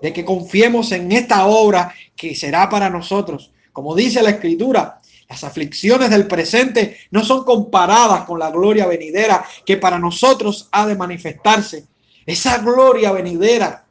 de 0.00 0.12
que 0.12 0.24
confiemos 0.24 0.92
en 0.92 1.12
esta 1.12 1.46
obra 1.46 1.94
que 2.14 2.34
será 2.34 2.68
para 2.68 2.90
nosotros. 2.90 3.52
Como 3.72 3.94
dice 3.94 4.22
la 4.22 4.30
Escritura, 4.30 5.00
las 5.28 5.44
aflicciones 5.44 6.10
del 6.10 6.26
presente 6.26 6.98
no 7.10 7.24
son 7.24 7.44
comparadas 7.44 8.24
con 8.24 8.38
la 8.38 8.50
gloria 8.50 8.86
venidera 8.86 9.44
que 9.64 9.76
para 9.76 9.98
nosotros 9.98 10.68
ha 10.72 10.86
de 10.86 10.96
manifestarse. 10.96 11.84
Esa 12.24 12.58
gloria 12.58 13.12
venidera. 13.12 13.85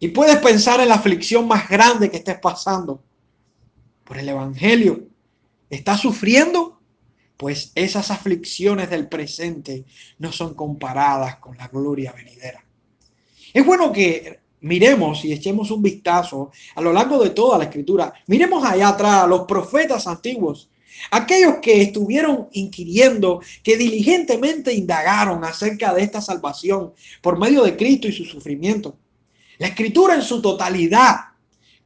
Y 0.00 0.08
puedes 0.08 0.36
pensar 0.36 0.80
en 0.80 0.88
la 0.88 0.94
aflicción 0.94 1.46
más 1.48 1.68
grande 1.68 2.10
que 2.10 2.18
estés 2.18 2.38
pasando 2.38 3.02
por 4.04 4.18
el 4.18 4.28
Evangelio. 4.28 5.08
¿Estás 5.68 6.00
sufriendo? 6.00 6.80
Pues 7.36 7.72
esas 7.74 8.10
aflicciones 8.10 8.90
del 8.90 9.08
presente 9.08 9.84
no 10.18 10.32
son 10.32 10.54
comparadas 10.54 11.36
con 11.36 11.56
la 11.56 11.68
gloria 11.68 12.12
venidera. 12.12 12.64
Es 13.52 13.64
bueno 13.64 13.92
que 13.92 14.40
miremos 14.60 15.24
y 15.24 15.32
echemos 15.32 15.70
un 15.70 15.82
vistazo 15.82 16.50
a 16.74 16.80
lo 16.80 16.92
largo 16.92 17.22
de 17.22 17.30
toda 17.30 17.58
la 17.58 17.64
escritura. 17.64 18.12
Miremos 18.26 18.64
allá 18.64 18.88
atrás 18.88 19.24
a 19.24 19.26
los 19.26 19.42
profetas 19.42 20.06
antiguos, 20.06 20.68
aquellos 21.10 21.56
que 21.62 21.82
estuvieron 21.82 22.48
inquiriendo, 22.52 23.40
que 23.62 23.76
diligentemente 23.76 24.72
indagaron 24.72 25.44
acerca 25.44 25.94
de 25.94 26.02
esta 26.02 26.20
salvación 26.20 26.92
por 27.22 27.38
medio 27.38 27.62
de 27.62 27.76
Cristo 27.76 28.08
y 28.08 28.12
su 28.12 28.24
sufrimiento. 28.24 28.96
La 29.58 29.68
escritura 29.68 30.14
en 30.14 30.22
su 30.22 30.40
totalidad 30.40 31.16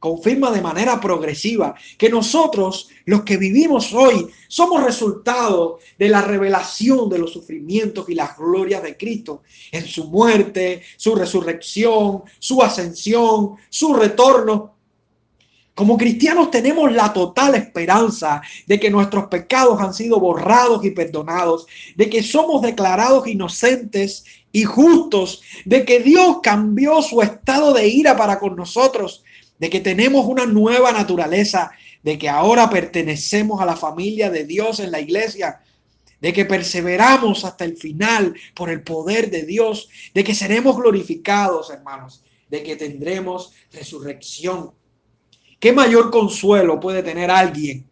confirma 0.03 0.51
de 0.51 0.61
manera 0.61 0.99
progresiva 0.99 1.75
que 1.97 2.09
nosotros, 2.09 2.89
los 3.05 3.23
que 3.23 3.37
vivimos 3.37 3.93
hoy, 3.93 4.27
somos 4.49 4.83
resultado 4.83 5.79
de 5.97 6.09
la 6.09 6.21
revelación 6.21 7.09
de 7.09 7.19
los 7.19 7.31
sufrimientos 7.31 8.09
y 8.09 8.13
las 8.13 8.37
glorias 8.37 8.83
de 8.83 8.97
Cristo 8.97 9.43
en 9.71 9.85
su 9.85 10.09
muerte, 10.09 10.81
su 10.97 11.15
resurrección, 11.15 12.23
su 12.37 12.61
ascensión, 12.61 13.55
su 13.69 13.93
retorno. 13.93 14.75
Como 15.73 15.97
cristianos 15.97 16.51
tenemos 16.51 16.91
la 16.91 17.13
total 17.13 17.55
esperanza 17.55 18.41
de 18.67 18.79
que 18.81 18.91
nuestros 18.91 19.27
pecados 19.27 19.79
han 19.79 19.93
sido 19.93 20.19
borrados 20.19 20.83
y 20.83 20.91
perdonados, 20.91 21.65
de 21.95 22.09
que 22.09 22.21
somos 22.21 22.61
declarados 22.61 23.25
inocentes 23.25 24.25
y 24.53 24.63
justos, 24.63 25.41
de 25.65 25.83
que 25.83 25.99
Dios 25.99 26.37
cambió 26.41 27.01
su 27.01 27.21
estado 27.21 27.73
de 27.73 27.87
ira 27.89 28.15
para 28.15 28.39
con 28.39 28.55
nosotros 28.55 29.23
de 29.63 29.69
que 29.69 29.79
tenemos 29.79 30.25
una 30.25 30.45
nueva 30.45 30.91
naturaleza, 30.91 31.71
de 32.01 32.17
que 32.17 32.27
ahora 32.27 32.69
pertenecemos 32.69 33.61
a 33.61 33.65
la 33.65 33.77
familia 33.77 34.29
de 34.29 34.43
Dios 34.43 34.81
en 34.81 34.91
la 34.91 34.99
iglesia, 34.99 35.61
de 36.19 36.33
que 36.33 36.43
perseveramos 36.43 37.45
hasta 37.45 37.63
el 37.63 37.77
final 37.77 38.35
por 38.55 38.69
el 38.69 38.83
poder 38.83 39.31
de 39.31 39.43
Dios, 39.43 39.89
de 40.13 40.23
que 40.23 40.35
seremos 40.35 40.75
glorificados, 40.75 41.69
hermanos, 41.69 42.23
de 42.49 42.61
que 42.61 42.75
tendremos 42.75 43.53
resurrección. 43.71 44.71
¿Qué 45.59 45.71
mayor 45.71 46.11
consuelo 46.11 46.79
puede 46.79 47.01
tener 47.01 47.31
alguien 47.31 47.87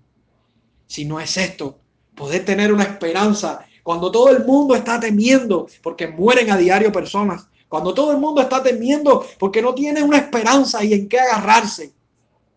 si 0.87 1.05
no 1.05 1.21
es 1.21 1.37
esto? 1.37 1.79
Poder 2.15 2.43
tener 2.43 2.73
una 2.73 2.83
esperanza 2.83 3.65
cuando 3.83 4.11
todo 4.11 4.29
el 4.29 4.45
mundo 4.45 4.75
está 4.75 4.99
temiendo 4.99 5.67
porque 5.81 6.07
mueren 6.07 6.51
a 6.51 6.57
diario 6.57 6.91
personas, 6.91 7.47
cuando 7.67 7.93
todo 7.93 8.11
el 8.11 8.17
mundo 8.17 8.41
está 8.41 8.61
temiendo 8.61 9.25
porque 9.39 9.61
no 9.61 9.73
tiene 9.73 10.03
una 10.03 10.17
esperanza 10.17 10.83
y 10.83 10.93
en 10.93 11.07
qué 11.07 11.19
agarrarse, 11.19 11.93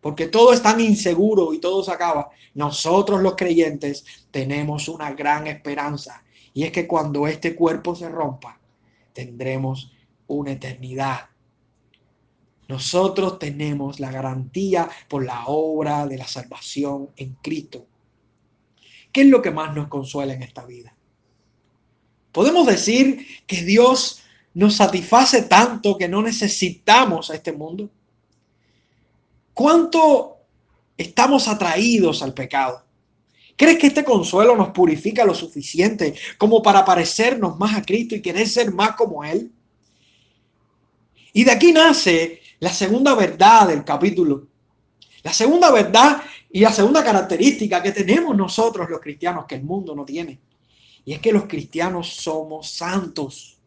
porque 0.00 0.26
todo 0.26 0.52
es 0.52 0.61
tan 0.62 0.81
inseguro 0.81 1.54
y 1.54 1.61
todo 1.61 1.83
se 1.83 1.93
acaba, 1.93 2.31
nosotros 2.54 3.23
los 3.23 3.35
creyentes 3.37 4.04
tenemos 4.31 4.88
una 4.88 5.12
gran 5.12 5.47
esperanza 5.47 6.23
y 6.52 6.64
es 6.64 6.73
que 6.73 6.87
cuando 6.87 7.26
este 7.26 7.54
cuerpo 7.54 7.95
se 7.95 8.09
rompa, 8.09 8.61
tendremos 9.12 9.93
una 10.26 10.52
eternidad. 10.52 11.28
Nosotros 12.69 13.38
tenemos 13.38 14.00
la 14.00 14.11
garantía 14.11 14.88
por 15.09 15.25
la 15.25 15.45
obra 15.47 16.07
de 16.07 16.16
la 16.16 16.26
salvación 16.26 17.11
en 17.16 17.35
Cristo. 17.43 17.87
¿Qué 19.12 19.23
es 19.23 19.28
lo 19.28 19.43
que 19.43 19.50
más 19.50 19.75
nos 19.75 19.88
consuela 19.88 20.33
en 20.33 20.43
esta 20.43 20.64
vida? 20.64 20.94
Podemos 22.35 22.67
decir 22.67 23.25
que 23.47 23.62
Dios 23.62 24.21
nos 24.55 24.75
satisface 24.75 25.43
tanto 25.43 25.97
que 25.97 26.09
no 26.09 26.21
necesitamos 26.21 27.31
a 27.31 27.37
este 27.37 27.53
mundo? 27.53 27.88
¿Cuánto 29.53 30.38
estamos 30.99 31.47
atraídos 31.47 32.25
al 32.25 32.35
pecado? 32.35 32.83
¿Crees 33.57 33.79
que 33.79 33.87
este 33.87 34.03
consuelo 34.03 34.57
nos 34.57 34.71
purifica 34.71 35.25
lo 35.25 35.33
suficiente 35.33 36.12
como 36.37 36.61
para 36.61 36.85
parecernos 36.85 37.57
más 37.57 37.76
a 37.76 37.83
Cristo 37.83 38.17
y 38.17 38.23
querer 38.23 38.49
ser 38.49 38.73
más 38.73 38.97
como 38.97 39.23
Él? 39.23 39.53
Y 41.33 41.45
de 41.45 41.53
aquí 41.53 41.73
nace 41.73 42.41
la 42.59 42.73
segunda 42.73 43.14
verdad 43.14 43.69
del 43.69 43.85
capítulo. 43.85 44.49
La 45.23 45.33
segunda 45.33 45.71
verdad 45.71 46.21
y 46.50 46.62
la 46.62 46.73
segunda 46.73 47.05
característica 47.05 47.81
que 47.81 47.93
tenemos 47.93 48.37
nosotros 48.37 48.91
los 48.91 49.00
cristianos 49.00 49.47
que 49.47 49.55
el 49.55 49.62
mundo 49.62 49.95
no 49.95 50.05
tiene. 50.05 50.41
Y 51.04 51.12
es 51.12 51.20
que 51.20 51.32
los 51.32 51.44
cristianos 51.44 52.08
somos 52.14 52.70
santos. 52.70 53.58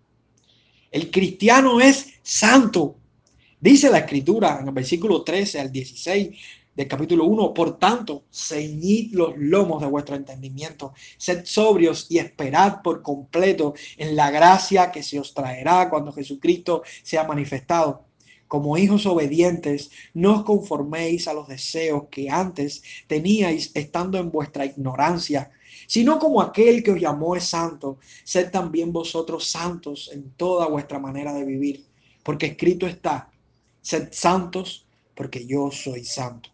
El 0.92 1.12
cristiano 1.12 1.80
es 1.80 2.14
santo. 2.24 2.96
Dice 3.60 3.90
la 3.90 4.00
escritura 4.00 4.60
en 4.62 4.68
el 4.68 4.74
versículo 4.74 5.24
13 5.24 5.60
al 5.60 5.72
16 5.72 6.30
del 6.76 6.88
capítulo 6.88 7.26
1, 7.26 7.56
por 7.56 7.80
tanto, 7.80 8.26
ceñid 8.32 9.14
los 9.14 9.34
lomos 9.36 9.82
de 9.82 9.88
vuestro 9.88 10.16
entendimiento, 10.16 10.94
sed 11.18 11.44
sobrios 11.44 12.06
y 12.08 12.20
esperad 12.20 12.84
por 12.84 13.02
completo 13.02 13.74
en 13.98 14.16
la 14.16 14.30
gracia 14.30 14.92
que 14.92 15.02
se 15.02 15.20
os 15.20 15.34
traerá 15.34 15.90
cuando 15.90 16.14
Jesucristo 16.14 16.84
sea 17.02 17.24
manifestado. 17.24 18.06
Como 18.48 18.78
hijos 18.78 19.08
obedientes, 19.08 19.90
no 20.14 20.36
os 20.36 20.44
conforméis 20.44 21.28
a 21.28 21.34
los 21.34 21.48
deseos 21.48 22.04
que 22.12 22.30
antes 22.30 22.84
teníais 23.08 23.72
estando 23.74 24.20
en 24.20 24.32
vuestra 24.32 24.66
ignorancia 24.66 25.50
sino 25.88 26.20
como 26.20 26.42
aquel 26.42 26.84
que 26.84 26.92
os 26.92 27.00
llamó 27.00 27.36
es 27.36 27.46
santo, 27.46 27.98
sed 28.24 28.52
también 28.52 28.94
vosotros 28.94 29.50
santos 29.50 30.12
en 30.14 30.32
toda 30.32 30.68
vuestra 30.68 31.00
manera 31.00 31.34
de 31.34 31.46
vivir, 31.46 31.86
porque 32.24 32.46
escrito 32.48 32.86
está, 32.86 33.32
sed 33.82 34.10
santos 34.12 34.86
porque 35.16 35.48
yo 35.48 35.72
soy 35.72 36.04
santo. 36.04 36.50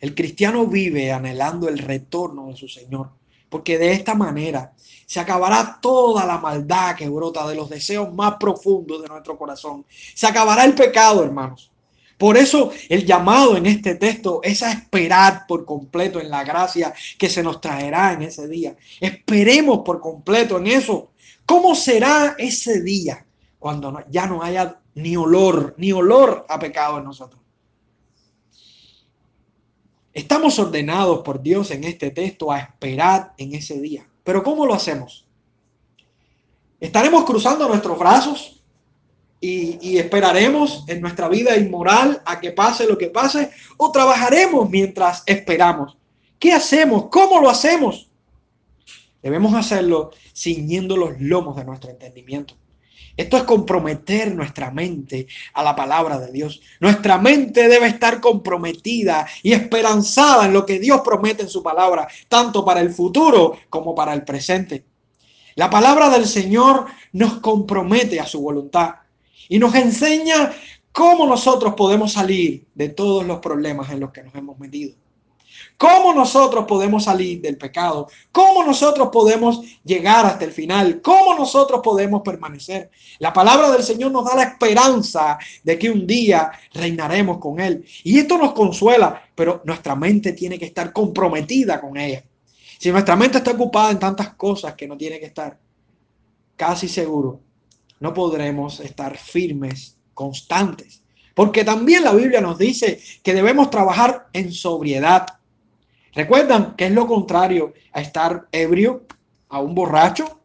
El 0.00 0.14
cristiano 0.14 0.66
vive 0.66 1.12
anhelando 1.12 1.68
el 1.68 1.78
retorno 1.78 2.48
de 2.48 2.56
su 2.56 2.68
Señor, 2.68 3.10
porque 3.48 3.78
de 3.78 3.92
esta 3.92 4.14
manera 4.14 4.74
se 5.06 5.20
acabará 5.20 5.78
toda 5.80 6.26
la 6.26 6.38
maldad 6.38 6.96
que 6.96 7.08
brota 7.08 7.46
de 7.48 7.54
los 7.54 7.70
deseos 7.70 8.12
más 8.12 8.34
profundos 8.38 9.00
de 9.00 9.08
nuestro 9.08 9.38
corazón. 9.38 9.86
Se 10.14 10.26
acabará 10.26 10.64
el 10.64 10.74
pecado, 10.74 11.24
hermanos. 11.24 11.70
Por 12.18 12.38
eso 12.38 12.70
el 12.88 13.04
llamado 13.04 13.56
en 13.56 13.66
este 13.66 13.94
texto 13.94 14.40
es 14.42 14.62
a 14.62 14.72
esperar 14.72 15.46
por 15.46 15.66
completo 15.66 16.20
en 16.20 16.30
la 16.30 16.44
gracia 16.44 16.94
que 17.18 17.28
se 17.28 17.42
nos 17.42 17.60
traerá 17.60 18.12
en 18.14 18.22
ese 18.22 18.48
día. 18.48 18.74
Esperemos 19.00 19.80
por 19.80 20.00
completo 20.00 20.56
en 20.56 20.68
eso. 20.68 21.10
¿Cómo 21.44 21.74
será 21.74 22.34
ese 22.38 22.80
día 22.80 23.26
cuando 23.58 24.02
ya 24.10 24.26
no 24.26 24.42
haya 24.42 24.80
ni 24.94 25.16
olor, 25.16 25.74
ni 25.76 25.92
olor 25.92 26.46
a 26.48 26.58
pecado 26.58 26.98
en 26.98 27.04
nosotros? 27.04 27.42
Estamos 30.14 30.58
ordenados 30.58 31.20
por 31.20 31.42
Dios 31.42 31.70
en 31.70 31.84
este 31.84 32.10
texto 32.10 32.50
a 32.50 32.58
esperar 32.58 33.34
en 33.36 33.54
ese 33.54 33.78
día. 33.78 34.08
Pero 34.24 34.42
¿cómo 34.42 34.64
lo 34.64 34.72
hacemos? 34.72 35.26
¿Estaremos 36.80 37.24
cruzando 37.24 37.68
nuestros 37.68 37.98
brazos 37.98 38.55
y, 39.40 39.98
esperaremos 39.98 40.84
en 40.88 41.00
nuestra 41.00 41.28
vida 41.28 41.56
inmoral 41.56 42.22
a 42.24 42.40
que 42.40 42.52
pase 42.52 42.86
lo 42.86 42.96
que 42.96 43.08
pase 43.08 43.50
o 43.76 43.92
trabajaremos 43.92 44.68
mientras 44.70 45.22
esperamos. 45.26 45.96
¿Qué 46.38 46.52
hacemos? 46.52 47.06
¿Cómo 47.10 47.40
lo 47.40 47.50
hacemos? 47.50 48.08
Debemos 49.22 49.54
hacerlo 49.54 50.10
ciñendo 50.34 50.96
los 50.96 51.20
lomos 51.20 51.56
de 51.56 51.64
nuestro 51.64 51.90
entendimiento. 51.90 52.54
Esto 53.16 53.38
es 53.38 53.44
comprometer 53.44 54.34
nuestra 54.34 54.70
mente 54.70 55.26
a 55.54 55.62
la 55.62 55.74
palabra 55.74 56.18
de 56.18 56.30
Dios. 56.30 56.60
Nuestra 56.80 57.16
mente 57.16 57.66
debe 57.66 57.86
estar 57.86 58.20
comprometida 58.20 59.26
y 59.42 59.54
esperanzada 59.54 60.44
en 60.44 60.52
lo 60.52 60.66
que 60.66 60.78
Dios 60.78 61.00
promete 61.02 61.42
en 61.42 61.48
su 61.48 61.62
palabra, 61.62 62.06
tanto 62.28 62.62
para 62.62 62.80
el 62.80 62.90
futuro 62.90 63.56
como 63.70 63.94
para 63.94 64.12
el 64.12 64.22
presente. 64.22 64.84
La 65.54 65.70
palabra 65.70 66.10
del 66.10 66.26
Señor 66.26 66.84
nos 67.12 67.38
compromete 67.38 68.20
a 68.20 68.26
su 68.26 68.42
voluntad 68.42 68.96
y 69.48 69.58
nos 69.58 69.74
enseña 69.74 70.52
cómo 70.92 71.26
nosotros 71.26 71.74
podemos 71.74 72.12
salir 72.12 72.66
de 72.74 72.88
todos 72.88 73.26
los 73.26 73.38
problemas 73.40 73.90
en 73.90 74.00
los 74.00 74.12
que 74.12 74.22
nos 74.22 74.34
hemos 74.34 74.58
metido. 74.58 74.94
¿Cómo 75.78 76.14
nosotros 76.14 76.64
podemos 76.66 77.04
salir 77.04 77.42
del 77.42 77.58
pecado? 77.58 78.08
¿Cómo 78.32 78.64
nosotros 78.64 79.10
podemos 79.12 79.60
llegar 79.84 80.24
hasta 80.24 80.46
el 80.46 80.52
final? 80.52 81.02
¿Cómo 81.02 81.34
nosotros 81.34 81.80
podemos 81.82 82.22
permanecer? 82.22 82.90
La 83.18 83.32
palabra 83.32 83.70
del 83.70 83.82
Señor 83.82 84.10
nos 84.10 84.24
da 84.24 84.36
la 84.36 84.44
esperanza 84.44 85.38
de 85.62 85.78
que 85.78 85.90
un 85.90 86.06
día 86.06 86.50
reinaremos 86.72 87.38
con 87.38 87.60
Él. 87.60 87.84
Y 88.04 88.18
esto 88.18 88.38
nos 88.38 88.52
consuela, 88.52 89.22
pero 89.34 89.60
nuestra 89.64 89.94
mente 89.94 90.32
tiene 90.32 90.58
que 90.58 90.66
estar 90.66 90.92
comprometida 90.94 91.78
con 91.78 91.96
ella. 91.98 92.24
Si 92.78 92.90
nuestra 92.90 93.16
mente 93.16 93.38
está 93.38 93.50
ocupada 93.50 93.90
en 93.90 93.98
tantas 93.98 94.30
cosas 94.34 94.74
que 94.74 94.88
no 94.88 94.96
tiene 94.96 95.18
que 95.18 95.26
estar, 95.26 95.58
casi 96.56 96.88
seguro 96.88 97.40
no 98.00 98.12
podremos 98.12 98.80
estar 98.80 99.16
firmes, 99.16 99.96
constantes. 100.14 101.02
Porque 101.34 101.64
también 101.64 102.04
la 102.04 102.14
Biblia 102.14 102.40
nos 102.40 102.58
dice 102.58 103.00
que 103.22 103.34
debemos 103.34 103.70
trabajar 103.70 104.28
en 104.32 104.52
sobriedad. 104.52 105.26
¿Recuerdan 106.14 106.74
que 106.76 106.86
es 106.86 106.92
lo 106.92 107.06
contrario 107.06 107.74
a 107.92 108.00
estar 108.00 108.48
ebrio, 108.52 109.06
a 109.48 109.60
un 109.60 109.74
borracho? 109.74 110.40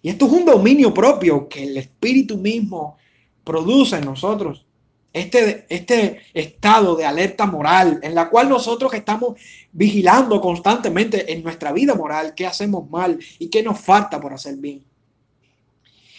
Y 0.00 0.10
esto 0.10 0.26
es 0.26 0.32
un 0.32 0.44
dominio 0.44 0.94
propio 0.94 1.48
que 1.48 1.64
el 1.64 1.76
Espíritu 1.76 2.36
mismo 2.36 2.96
produce 3.42 3.96
en 3.96 4.04
nosotros. 4.04 4.64
Este, 5.12 5.66
este 5.68 6.20
estado 6.34 6.94
de 6.94 7.04
alerta 7.04 7.46
moral 7.46 7.98
en 8.02 8.14
la 8.14 8.28
cual 8.28 8.48
nosotros 8.48 8.92
estamos 8.94 9.40
vigilando 9.72 10.40
constantemente 10.40 11.32
en 11.32 11.42
nuestra 11.42 11.72
vida 11.72 11.94
moral 11.94 12.34
qué 12.36 12.46
hacemos 12.46 12.88
mal 12.88 13.18
y 13.38 13.48
qué 13.48 13.62
nos 13.62 13.80
falta 13.80 14.20
por 14.20 14.34
hacer 14.34 14.56
bien. 14.56 14.84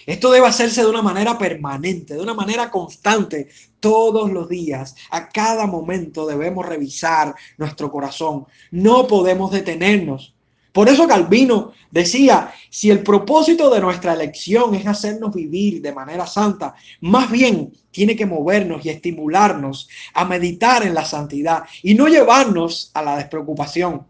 Esto 0.09 0.31
debe 0.31 0.47
hacerse 0.47 0.81
de 0.81 0.89
una 0.89 1.03
manera 1.03 1.37
permanente, 1.37 2.15
de 2.15 2.19
una 2.19 2.33
manera 2.33 2.71
constante, 2.71 3.47
todos 3.79 4.31
los 4.31 4.49
días. 4.49 4.95
A 5.11 5.29
cada 5.29 5.67
momento 5.67 6.25
debemos 6.25 6.65
revisar 6.65 7.35
nuestro 7.59 7.91
corazón. 7.91 8.47
No 8.71 9.05
podemos 9.05 9.51
detenernos. 9.51 10.33
Por 10.71 10.89
eso 10.89 11.07
Calvino 11.07 11.73
decía, 11.91 12.51
si 12.71 12.89
el 12.89 13.03
propósito 13.03 13.69
de 13.69 13.81
nuestra 13.81 14.13
elección 14.13 14.73
es 14.73 14.87
hacernos 14.87 15.31
vivir 15.31 15.79
de 15.79 15.93
manera 15.93 16.25
santa, 16.25 16.73
más 17.01 17.29
bien 17.29 17.71
tiene 17.91 18.15
que 18.15 18.25
movernos 18.25 18.83
y 18.83 18.89
estimularnos 18.89 19.89
a 20.15 20.25
meditar 20.25 20.81
en 20.81 20.95
la 20.95 21.05
santidad 21.05 21.65
y 21.83 21.93
no 21.93 22.07
llevarnos 22.07 22.89
a 22.95 23.03
la 23.03 23.15
despreocupación. 23.15 24.07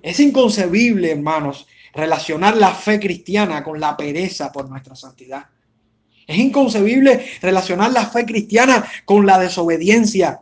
Es 0.00 0.18
inconcebible, 0.18 1.10
hermanos, 1.10 1.66
relacionar 1.94 2.56
la 2.56 2.74
fe 2.74 2.98
cristiana 2.98 3.62
con 3.62 3.80
la 3.80 3.96
pereza 3.96 4.50
por 4.52 4.68
nuestra 4.68 4.94
santidad. 4.94 5.46
Es 6.26 6.38
inconcebible 6.38 7.26
relacionar 7.40 7.92
la 7.92 8.06
fe 8.06 8.24
cristiana 8.24 8.84
con 9.04 9.26
la 9.26 9.38
desobediencia. 9.38 10.40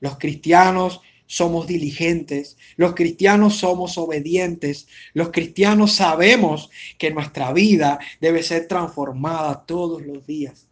Los 0.00 0.18
cristianos 0.18 1.00
somos 1.26 1.66
diligentes, 1.66 2.58
los 2.76 2.94
cristianos 2.94 3.56
somos 3.56 3.96
obedientes, 3.96 4.86
los 5.14 5.30
cristianos 5.30 5.92
sabemos 5.92 6.70
que 6.98 7.10
nuestra 7.10 7.52
vida 7.52 7.98
debe 8.20 8.42
ser 8.42 8.66
transformada 8.68 9.64
todos 9.64 10.02
los 10.02 10.26
días. 10.26 10.66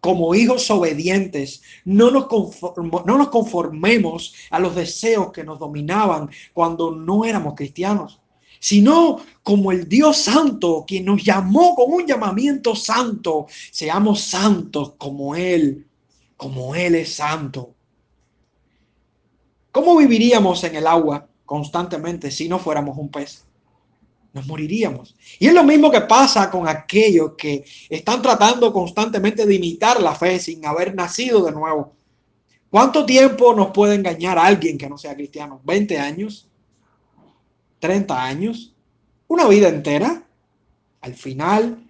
Como 0.00 0.34
hijos 0.34 0.68
obedientes, 0.72 1.62
no 1.84 2.10
nos, 2.10 2.26
no 3.06 3.18
nos 3.18 3.28
conformemos 3.28 4.34
a 4.50 4.58
los 4.58 4.74
deseos 4.74 5.30
que 5.30 5.44
nos 5.44 5.60
dominaban 5.60 6.28
cuando 6.52 6.90
no 6.90 7.24
éramos 7.24 7.54
cristianos 7.54 8.21
sino 8.62 9.18
como 9.42 9.72
el 9.72 9.88
Dios 9.88 10.18
santo, 10.18 10.84
quien 10.86 11.04
nos 11.04 11.24
llamó 11.24 11.74
con 11.74 11.92
un 11.92 12.06
llamamiento 12.06 12.76
santo. 12.76 13.48
Seamos 13.72 14.20
santos 14.20 14.92
como 14.96 15.34
Él, 15.34 15.84
como 16.36 16.76
Él 16.76 16.94
es 16.94 17.12
santo. 17.12 17.74
¿Cómo 19.72 19.96
viviríamos 19.96 20.62
en 20.62 20.76
el 20.76 20.86
agua 20.86 21.26
constantemente 21.44 22.30
si 22.30 22.48
no 22.48 22.60
fuéramos 22.60 22.96
un 22.96 23.10
pez? 23.10 23.44
Nos 24.32 24.46
moriríamos. 24.46 25.16
Y 25.40 25.48
es 25.48 25.52
lo 25.52 25.64
mismo 25.64 25.90
que 25.90 26.02
pasa 26.02 26.48
con 26.48 26.68
aquellos 26.68 27.32
que 27.36 27.64
están 27.90 28.22
tratando 28.22 28.72
constantemente 28.72 29.44
de 29.44 29.56
imitar 29.56 30.00
la 30.00 30.14
fe 30.14 30.38
sin 30.38 30.64
haber 30.64 30.94
nacido 30.94 31.44
de 31.44 31.50
nuevo. 31.50 31.94
¿Cuánto 32.70 33.04
tiempo 33.04 33.54
nos 33.54 33.72
puede 33.72 33.96
engañar 33.96 34.38
alguien 34.38 34.78
que 34.78 34.88
no 34.88 34.96
sea 34.96 35.16
cristiano? 35.16 35.60
¿20 35.64 35.98
años? 35.98 36.48
30 37.82 38.24
años, 38.24 38.72
una 39.26 39.48
vida 39.48 39.68
entera, 39.68 40.24
al 41.00 41.14
final, 41.14 41.84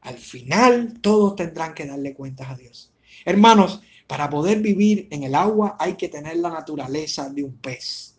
al 0.00 0.16
final 0.16 0.98
todos 1.02 1.36
tendrán 1.36 1.74
que 1.74 1.84
darle 1.84 2.14
cuentas 2.14 2.48
a 2.48 2.54
Dios. 2.54 2.90
Hermanos, 3.22 3.82
para 4.06 4.30
poder 4.30 4.60
vivir 4.60 5.08
en 5.10 5.24
el 5.24 5.34
agua 5.34 5.76
hay 5.78 5.92
que 5.92 6.08
tener 6.08 6.38
la 6.38 6.48
naturaleza 6.48 7.28
de 7.28 7.44
un 7.44 7.54
pez. 7.58 8.14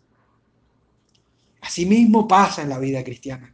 Asimismo 1.60 2.28
pasa 2.28 2.62
en 2.62 2.68
la 2.68 2.78
vida 2.78 3.02
cristiana. 3.02 3.52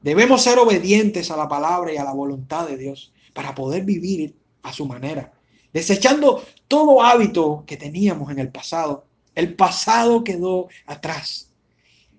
Debemos 0.00 0.42
ser 0.42 0.60
obedientes 0.60 1.32
a 1.32 1.36
la 1.36 1.48
palabra 1.48 1.92
y 1.92 1.96
a 1.96 2.04
la 2.04 2.14
voluntad 2.14 2.68
de 2.68 2.76
Dios 2.76 3.12
para 3.34 3.56
poder 3.56 3.84
vivir 3.84 4.36
a 4.62 4.72
su 4.72 4.86
manera, 4.86 5.32
desechando 5.72 6.44
todo 6.68 7.02
hábito 7.02 7.64
que 7.66 7.76
teníamos 7.76 8.30
en 8.30 8.38
el 8.38 8.50
pasado. 8.50 9.04
El 9.34 9.56
pasado 9.56 10.22
quedó 10.22 10.68
atrás 10.86 11.49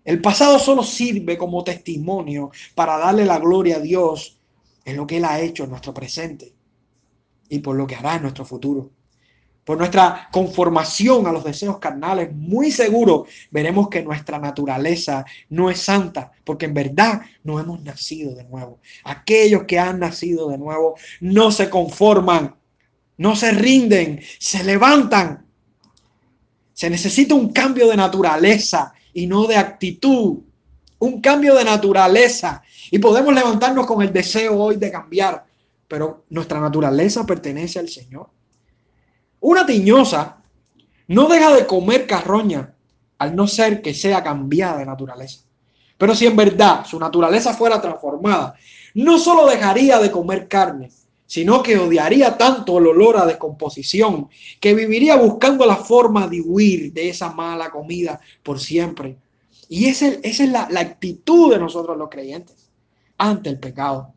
el 0.04 0.22
pasado 0.22 0.58
solo 0.58 0.84
sirve 0.84 1.38
como 1.38 1.64
testimonio 1.64 2.52
para 2.74 2.98
darle 2.98 3.26
la 3.26 3.40
gloria 3.40 3.78
a 3.78 3.80
Dios 3.80 4.38
en 4.84 4.98
lo 4.98 5.06
que 5.06 5.18
Él 5.18 5.26
ha 5.26 5.40
hecho 5.40 5.64
en 5.64 5.70
nuestro 5.70 5.94
presente 5.94 6.54
y 7.50 7.60
por 7.60 7.76
lo 7.76 7.86
que 7.86 7.96
hará 7.96 8.16
en 8.16 8.24
nuestro 8.24 8.46
futuro. 8.46 8.92
Por 9.64 9.78
nuestra 9.78 10.28
conformación 10.32 11.28
a 11.28 11.32
los 11.32 11.44
deseos 11.44 11.78
carnales, 11.78 12.34
muy 12.34 12.72
seguro 12.72 13.28
veremos 13.52 13.90
que 13.90 14.02
nuestra 14.02 14.40
naturaleza 14.40 15.24
no 15.50 15.70
es 15.70 15.80
santa, 15.80 16.32
porque 16.44 16.66
en 16.66 16.74
verdad 16.74 17.22
no 17.44 17.60
hemos 17.60 17.84
nacido 17.84 18.34
de 18.34 18.44
nuevo. 18.46 18.80
Aquellos 19.04 19.66
que 19.66 19.78
han 19.78 20.00
nacido 20.00 20.50
de 20.50 20.58
nuevo 20.58 20.96
no 21.20 21.52
se 21.52 21.70
conforman, 21.70 22.56
no 23.18 23.36
se 23.36 23.52
rinden, 23.52 24.20
se 24.40 24.64
levantan. 24.64 25.46
Se 26.74 26.90
necesita 26.90 27.36
un 27.36 27.54
cambio 27.54 27.88
de 27.88 27.98
naturaleza 27.98 28.94
y 29.14 29.28
no 29.28 29.48
de 29.48 29.56
actitud. 29.56 30.40
Un 31.00 31.22
cambio 31.22 31.56
de 31.56 31.64
naturaleza. 31.64 32.62
Y 32.90 33.00
podemos 33.00 33.34
levantarnos 33.34 33.86
con 33.86 34.02
el 34.02 34.14
deseo 34.14 34.58
hoy 34.58 34.76
de 34.76 34.92
cambiar, 34.92 35.46
pero 35.88 36.26
nuestra 36.30 36.60
naturaleza 36.60 37.26
pertenece 37.26 37.80
al 37.80 37.90
Señor. 37.90 38.30
Una 39.40 39.66
tiñosa 39.66 40.38
no 41.08 41.28
deja 41.28 41.54
de 41.54 41.66
comer 41.66 42.06
carroña 42.06 42.74
al 43.18 43.36
no 43.36 43.48
ser 43.48 43.82
que 43.82 43.94
sea 43.94 44.24
cambiada 44.24 44.78
de 44.78 44.86
naturaleza. 44.86 45.42
Pero 45.98 46.16
si 46.16 46.26
en 46.26 46.36
verdad 46.36 46.86
su 46.86 47.00
naturaleza 47.00 47.54
fuera 47.54 47.80
transformada, 47.82 48.56
no 48.96 49.20
solo 49.20 49.46
dejaría 49.46 50.00
de 50.00 50.10
comer 50.10 50.48
carne, 50.48 50.90
sino 51.32 51.64
que 51.64 51.78
odiaría 51.78 52.38
tanto 52.38 52.78
el 52.78 52.88
olor 52.88 53.16
a 53.16 53.26
descomposición 53.26 54.28
que 54.60 54.74
viviría 54.74 55.16
buscando 55.16 55.66
la 55.66 55.78
forma 55.78 56.28
de 56.28 56.42
huir 56.42 56.92
de 56.92 57.08
esa 57.08 57.32
mala 57.32 57.72
comida 57.72 58.20
por 58.44 58.60
siempre. 58.60 59.16
Y 59.70 59.86
esa, 59.86 60.08
es 60.08 60.40
la, 60.42 60.68
la 60.70 60.82
actitud 60.82 61.54
de 61.54 61.58
nosotros 61.58 61.98
los 61.98 62.10
creyentes 62.10 62.70
ante 63.18 63.50
el 63.50 63.60
pecado. 63.60 64.14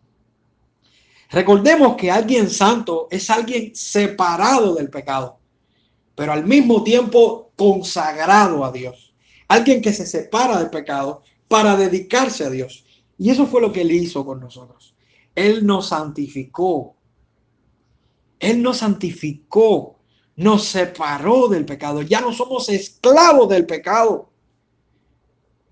Recordemos 1.30 1.94
que 1.94 2.10
alguien 2.10 2.50
santo 2.50 3.06
es 3.12 3.30
alguien 3.30 3.76
separado 3.76 4.74
del 4.74 4.90
pecado, 4.90 5.38
pero 6.16 6.32
al 6.32 6.44
mismo 6.44 6.82
tiempo 6.82 7.52
consagrado 7.54 8.64
a 8.64 8.72
Dios. 8.72 9.14
Alguien 9.46 9.80
que 9.80 9.92
se 9.92 10.04
separa 10.04 10.58
del 10.58 10.70
pecado 10.70 11.22
para 11.46 11.76
dedicarse 11.76 12.42
a 12.42 12.50
Dios. 12.50 12.84
Y 13.16 13.30
eso 13.30 13.46
fue 13.46 13.60
lo 13.60 13.70
que 13.70 13.82
él 13.82 13.92
hizo 13.92 14.26
con 14.26 14.40
nosotros. 14.40 14.96
Él 15.36 15.64
nos 15.64 15.90
santificó. 15.90 16.96
Él 18.44 18.62
nos 18.62 18.78
santificó. 18.78 19.96
Nos 20.36 20.64
separó 20.64 21.48
del 21.48 21.64
pecado. 21.64 22.02
Ya 22.02 22.20
no 22.20 22.32
somos 22.32 22.68
esclavos 22.68 23.48
del 23.48 23.64
pecado. 23.64 24.28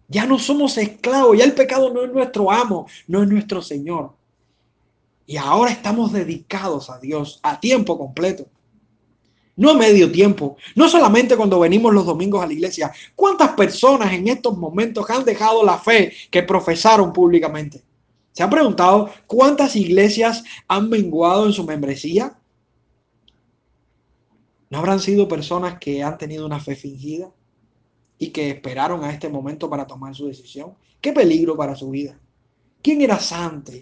Ya 0.09 0.25
no 0.25 0.39
somos 0.39 0.79
esclavos. 0.79 1.37
Ya 1.37 1.45
el 1.45 1.53
pecado 1.53 1.93
no 1.93 2.03
es 2.03 2.13
nuestro 2.13 2.51
amo, 2.51 2.87
no 3.07 3.23
es 3.23 3.29
nuestro 3.29 3.61
Señor. 3.61 4.13
Y 5.27 5.37
ahora 5.37 5.71
estamos 5.71 6.13
dedicados 6.13 6.89
a 6.89 6.99
Dios 6.99 7.41
a 7.43 7.61
tiempo 7.61 7.99
completo. 7.99 8.47
No 9.55 9.71
a 9.71 9.75
medio 9.75 10.11
tiempo, 10.11 10.57
no 10.75 10.89
solamente 10.89 11.37
cuando 11.37 11.61
venimos 11.61 11.93
los 11.93 12.07
domingos 12.07 12.43
a 12.43 12.47
la 12.47 12.55
iglesia. 12.55 12.91
¿Cuántas 13.15 13.51
personas 13.51 14.15
en 14.15 14.29
estos 14.29 14.57
momentos 14.57 15.09
han 15.11 15.25
dejado 15.27 15.63
la 15.63 15.79
fe 15.79 16.11
que 16.31 16.43
profesaron 16.43 17.13
públicamente? 17.13 17.83
¿Se 18.33 18.43
han 18.43 18.49
preguntado 18.49 19.11
cuántas 19.27 19.77
iglesias 19.77 20.43
han 20.67 20.89
menguado 20.89 21.45
en 21.45 21.53
su 21.53 21.65
membresía? 21.65 22.39
¿No 24.73 24.79
habrán 24.79 25.01
sido 25.01 25.29
personas 25.29 25.79
que 25.79 26.03
han 26.03 26.17
tenido 26.17 26.47
una 26.47 26.59
fe 26.59 26.75
fingida 26.75 27.31
y 28.17 28.31
que 28.31 28.49
esperaron 28.49 29.05
a 29.05 29.13
este 29.13 29.29
momento 29.29 29.69
para 29.69 29.87
tomar 29.87 30.15
su 30.15 30.27
decisión? 30.27 30.73
¿Qué 30.99 31.13
peligro 31.13 31.55
para 31.59 31.77
su 31.77 31.91
vida? 31.91 32.19
¿Quién 32.81 33.03
era 33.03 33.19
santo 33.19 33.73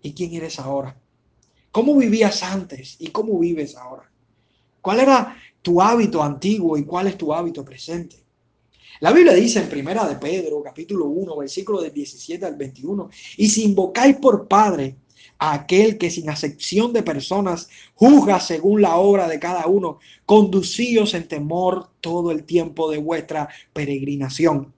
y 0.00 0.14
quién 0.14 0.32
eres 0.32 0.58
ahora? 0.58 0.98
¿Cómo 1.70 1.94
vivías 1.94 2.42
antes 2.42 2.96
y 3.00 3.08
cómo 3.08 3.38
vives 3.38 3.76
ahora? 3.76 4.10
¿Cuál 4.80 5.00
era 5.00 5.36
tu 5.60 5.82
hábito 5.82 6.22
antiguo 6.22 6.78
y 6.78 6.84
cuál 6.86 7.08
es 7.08 7.18
tu 7.18 7.34
hábito 7.34 7.62
presente? 7.62 8.24
La 9.00 9.12
Biblia 9.12 9.34
dice 9.34 9.60
en 9.60 9.68
Primera 9.68 10.08
de 10.08 10.16
Pedro, 10.16 10.62
capítulo 10.62 11.04
1, 11.04 11.36
versículo 11.36 11.82
del 11.82 11.92
17 11.92 12.46
al 12.46 12.56
21, 12.56 13.10
y 13.36 13.46
si 13.50 13.64
invocáis 13.64 14.16
por 14.16 14.48
Padre 14.48 14.96
aquel 15.52 15.98
que 15.98 16.10
sin 16.10 16.30
acepción 16.30 16.92
de 16.92 17.02
personas 17.02 17.68
juzga 17.94 18.40
según 18.40 18.82
la 18.82 18.96
obra 18.96 19.28
de 19.28 19.38
cada 19.38 19.66
uno, 19.66 19.98
conducíos 20.24 21.14
en 21.14 21.28
temor 21.28 21.90
todo 22.00 22.30
el 22.30 22.44
tiempo 22.44 22.90
de 22.90 22.98
vuestra 22.98 23.48
peregrinación 23.72 24.74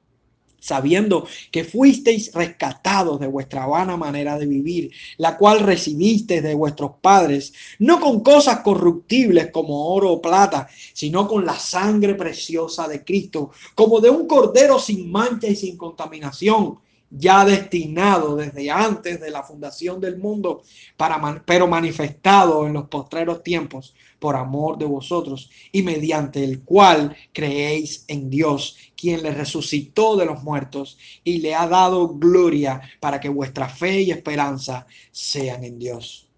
sabiendo 0.66 1.28
que 1.52 1.62
fuisteis 1.62 2.32
rescatados 2.34 3.20
de 3.20 3.28
vuestra 3.28 3.66
vana 3.66 3.96
manera 3.96 4.36
de 4.36 4.46
vivir, 4.46 4.90
la 5.16 5.36
cual 5.36 5.60
recibisteis 5.60 6.42
de 6.42 6.54
vuestros 6.54 6.92
padres, 7.00 7.52
no 7.78 8.00
con 8.00 8.18
cosas 8.18 8.60
corruptibles 8.60 9.52
como 9.52 9.94
oro 9.94 10.10
o 10.10 10.20
plata, 10.20 10.68
sino 10.92 11.28
con 11.28 11.46
la 11.46 11.56
sangre 11.56 12.16
preciosa 12.16 12.88
de 12.88 13.04
Cristo, 13.04 13.52
como 13.76 14.00
de 14.00 14.10
un 14.10 14.26
cordero 14.26 14.80
sin 14.80 15.08
mancha 15.08 15.46
y 15.46 15.54
sin 15.54 15.76
contaminación, 15.76 16.80
ya 17.18 17.44
destinado 17.44 18.36
desde 18.36 18.70
antes 18.70 19.20
de 19.20 19.30
la 19.30 19.42
fundación 19.42 20.00
del 20.00 20.18
mundo, 20.18 20.62
para 20.96 21.42
pero 21.46 21.66
manifestado 21.66 22.66
en 22.66 22.74
los 22.74 22.88
postreros 22.88 23.42
tiempos 23.42 23.94
por 24.18 24.36
amor 24.36 24.78
de 24.78 24.84
vosotros 24.84 25.50
y 25.72 25.82
mediante 25.82 26.44
el 26.44 26.62
cual 26.62 27.16
creéis 27.32 28.04
en 28.08 28.28
Dios, 28.28 28.76
quien 28.96 29.22
le 29.22 29.32
resucitó 29.32 30.16
de 30.16 30.26
los 30.26 30.42
muertos 30.42 30.98
y 31.24 31.38
le 31.38 31.54
ha 31.54 31.66
dado 31.66 32.08
gloria 32.08 32.80
para 33.00 33.20
que 33.20 33.28
vuestra 33.28 33.68
fe 33.68 34.02
y 34.02 34.10
esperanza 34.10 34.86
sean 35.10 35.64
en 35.64 35.78
Dios. 35.78 36.28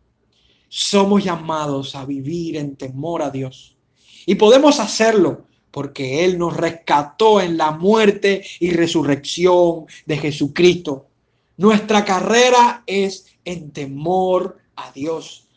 Somos 0.69 1.25
llamados 1.25 1.95
a 1.95 2.05
vivir 2.05 2.57
en 2.57 2.77
temor 2.77 3.23
a 3.23 3.31
Dios 3.31 3.77
y 4.27 4.35
podemos 4.35 4.79
hacerlo 4.79 5.48
porque 5.71 6.25
Él 6.25 6.39
nos 6.39 6.57
rescató 6.57 7.41
en 7.41 7.57
la 7.57 7.71
muerte 7.71 8.45
y 8.61 8.71
resurrección 8.71 9.87
de 10.07 10.17
Jesucristo. 10.17 11.07
Nuestra 11.57 12.05
carrera 12.05 12.83
es 12.87 13.27
en 13.45 13.71
temor 13.73 14.59
a 14.77 14.93
Dios. 14.93 15.49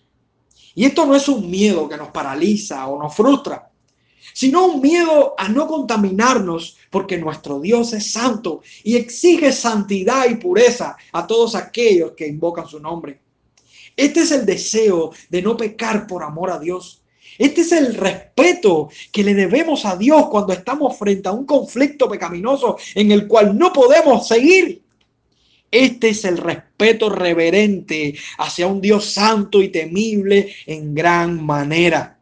Y 0.73 0.85
esto 0.85 1.05
no 1.05 1.15
es 1.15 1.27
un 1.27 1.49
miedo 1.49 1.87
que 1.87 1.97
nos 1.97 2.09
paraliza 2.09 2.87
o 2.87 3.01
nos 3.01 3.13
frustra, 3.13 3.69
sino 4.33 4.65
un 4.65 4.81
miedo 4.81 5.35
a 5.37 5.49
no 5.49 5.67
contaminarnos 5.67 6.77
porque 6.89 7.17
nuestro 7.17 7.59
Dios 7.59 7.93
es 7.93 8.11
santo 8.11 8.61
y 8.83 8.95
exige 8.95 9.51
santidad 9.51 10.29
y 10.29 10.35
pureza 10.35 10.95
a 11.11 11.27
todos 11.27 11.55
aquellos 11.55 12.11
que 12.11 12.27
invocan 12.27 12.67
su 12.67 12.79
nombre. 12.79 13.21
Este 13.95 14.21
es 14.21 14.31
el 14.31 14.45
deseo 14.45 15.11
de 15.29 15.41
no 15.41 15.57
pecar 15.57 16.07
por 16.07 16.23
amor 16.23 16.51
a 16.51 16.59
Dios. 16.59 17.00
Este 17.37 17.61
es 17.61 17.71
el 17.71 17.95
respeto 17.95 18.89
que 19.11 19.23
le 19.23 19.33
debemos 19.33 19.85
a 19.85 19.95
Dios 19.95 20.27
cuando 20.29 20.53
estamos 20.53 20.97
frente 20.97 21.29
a 21.29 21.31
un 21.31 21.45
conflicto 21.45 22.09
pecaminoso 22.09 22.77
en 22.95 23.11
el 23.11 23.27
cual 23.27 23.57
no 23.57 23.71
podemos 23.71 24.27
seguir. 24.27 24.81
Este 25.71 26.09
es 26.09 26.25
el 26.25 26.37
respeto 26.37 27.09
reverente 27.09 28.15
hacia 28.39 28.67
un 28.67 28.81
Dios 28.81 29.05
santo 29.05 29.61
y 29.61 29.69
temible 29.69 30.53
en 30.65 30.93
gran 30.93 31.43
manera. 31.45 32.19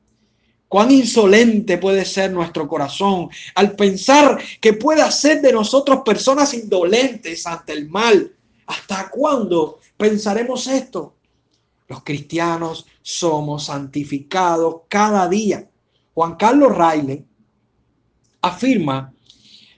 Cuán 0.67 0.91
insolente 0.91 1.79
puede 1.79 2.05
ser 2.05 2.31
nuestro 2.31 2.67
corazón 2.67 3.27
al 3.55 3.75
pensar 3.75 4.39
que 4.61 4.73
puede 4.73 5.01
hacer 5.01 5.41
de 5.41 5.51
nosotros 5.51 6.01
personas 6.05 6.53
indolentes 6.53 7.47
ante 7.47 7.73
el 7.73 7.89
mal. 7.89 8.31
¿Hasta 8.67 9.09
cuándo 9.09 9.79
pensaremos 9.97 10.67
esto? 10.67 11.15
Los 11.89 12.03
cristianos 12.03 12.85
somos 13.01 13.65
santificados 13.65 14.83
cada 14.87 15.27
día. 15.27 15.67
Juan 16.13 16.35
Carlos 16.35 16.75
Raile 16.75 17.25
afirma 18.41 19.13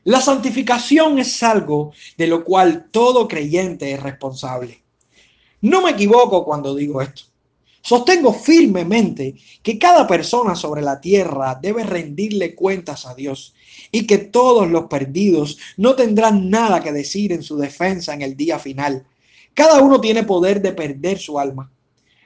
la 0.04 0.20
santificación 0.20 1.20
es 1.20 1.44
algo 1.44 1.94
de 2.18 2.26
lo 2.26 2.44
cual 2.44 2.88
todo 2.90 3.28
creyente 3.28 3.92
es 3.92 4.02
responsable. 4.02 4.82
No 5.62 5.84
me 5.84 5.92
equivoco 5.92 6.44
cuando 6.44 6.74
digo 6.74 7.04
esto. 7.04 7.24
Sostengo 7.84 8.34
firmemente 8.34 9.36
que 9.62 9.78
cada 9.78 10.08
persona 10.08 10.56
sobre 10.56 10.82
la 10.82 11.00
tierra 11.00 11.60
debe 11.62 11.84
rendirle 11.84 12.56
cuentas 12.56 13.06
a 13.06 13.14
Dios 13.14 13.54
y 13.92 14.08
que 14.08 14.18
todos 14.18 14.70
los 14.70 14.86
perdidos 14.86 15.60
no 15.78 15.96
tendrán 15.96 16.50
nada 16.50 16.82
que 16.82 16.92
decir 16.92 17.32
en 17.32 17.44
su 17.44 17.58
defensa 17.58 18.14
en 18.14 18.24
el 18.24 18.36
día 18.36 18.58
final. 18.58 19.06
Cada 19.54 19.82
uno 19.82 20.02
tiene 20.02 20.24
poder 20.24 20.64
de 20.64 20.74
perder 20.74 21.20
su 21.20 21.40
alma. 21.40 21.72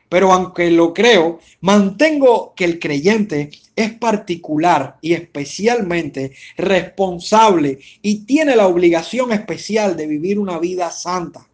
Pero 0.10 0.32
aunque 0.32 0.70
lo 0.72 0.94
creo, 0.94 1.40
mantengo 1.62 2.54
que 2.56 2.66
el 2.66 2.80
creyente 2.80 3.50
es 3.76 3.94
particular 3.94 4.98
y 5.02 5.14
especialmente 5.14 6.34
responsable 6.58 7.80
y 8.02 8.26
tiene 8.26 8.56
la 8.56 8.68
obligación 8.68 9.32
especial 9.32 9.98
de 9.98 10.08
vivir 10.08 10.40
una 10.40 10.60
vida 10.60 10.92
santa. 10.92 11.48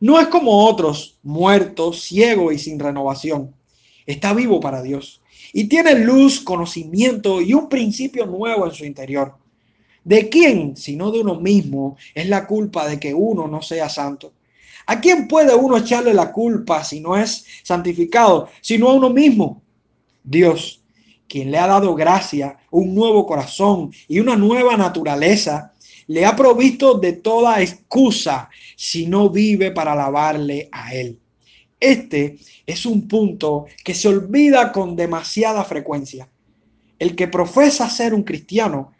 No 0.00 0.18
es 0.20 0.28
como 0.28 0.66
otros, 0.66 1.18
muertos, 1.22 2.02
ciego 2.02 2.52
y 2.52 2.58
sin 2.58 2.78
renovación. 2.78 3.54
Está 4.06 4.34
vivo 4.34 4.60
para 4.60 4.82
Dios 4.82 5.22
y 5.52 5.64
tiene 5.68 5.94
luz, 5.94 6.40
conocimiento 6.40 7.40
y 7.40 7.54
un 7.54 7.68
principio 7.68 8.26
nuevo 8.26 8.66
en 8.66 8.72
su 8.72 8.84
interior. 8.84 9.34
¿De 10.02 10.28
quién, 10.28 10.76
sino 10.76 11.10
de 11.10 11.20
uno 11.20 11.36
mismo, 11.36 11.96
es 12.14 12.28
la 12.28 12.46
culpa 12.46 12.88
de 12.88 12.98
que 12.98 13.14
uno 13.14 13.46
no 13.46 13.62
sea 13.62 13.88
santo? 13.88 14.32
¿A 14.86 15.00
quién 15.00 15.28
puede 15.28 15.54
uno 15.54 15.76
echarle 15.76 16.12
la 16.12 16.32
culpa 16.32 16.84
si 16.84 17.00
no 17.00 17.16
es 17.16 17.44
santificado, 17.62 18.48
sino 18.60 18.88
a 18.88 18.94
uno 18.94 19.10
mismo? 19.10 19.62
Dios, 20.22 20.82
quien 21.28 21.50
le 21.50 21.58
ha 21.58 21.66
dado 21.66 21.94
gracia, 21.94 22.58
un 22.70 22.94
nuevo 22.94 23.26
corazón 23.26 23.92
y 24.08 24.20
una 24.20 24.36
nueva 24.36 24.76
naturaleza, 24.76 25.72
le 26.06 26.26
ha 26.26 26.36
provisto 26.36 26.94
de 26.94 27.14
toda 27.14 27.62
excusa 27.62 28.50
si 28.76 29.06
no 29.06 29.30
vive 29.30 29.70
para 29.70 29.92
alabarle 29.92 30.68
a 30.70 30.94
Él. 30.94 31.18
Este 31.80 32.38
es 32.66 32.86
un 32.86 33.08
punto 33.08 33.66
que 33.84 33.94
se 33.94 34.08
olvida 34.08 34.72
con 34.72 34.96
demasiada 34.96 35.64
frecuencia. 35.64 36.28
El 36.98 37.16
que 37.16 37.28
profesa 37.28 37.88
ser 37.88 38.14
un 38.14 38.22
cristiano, 38.22 38.92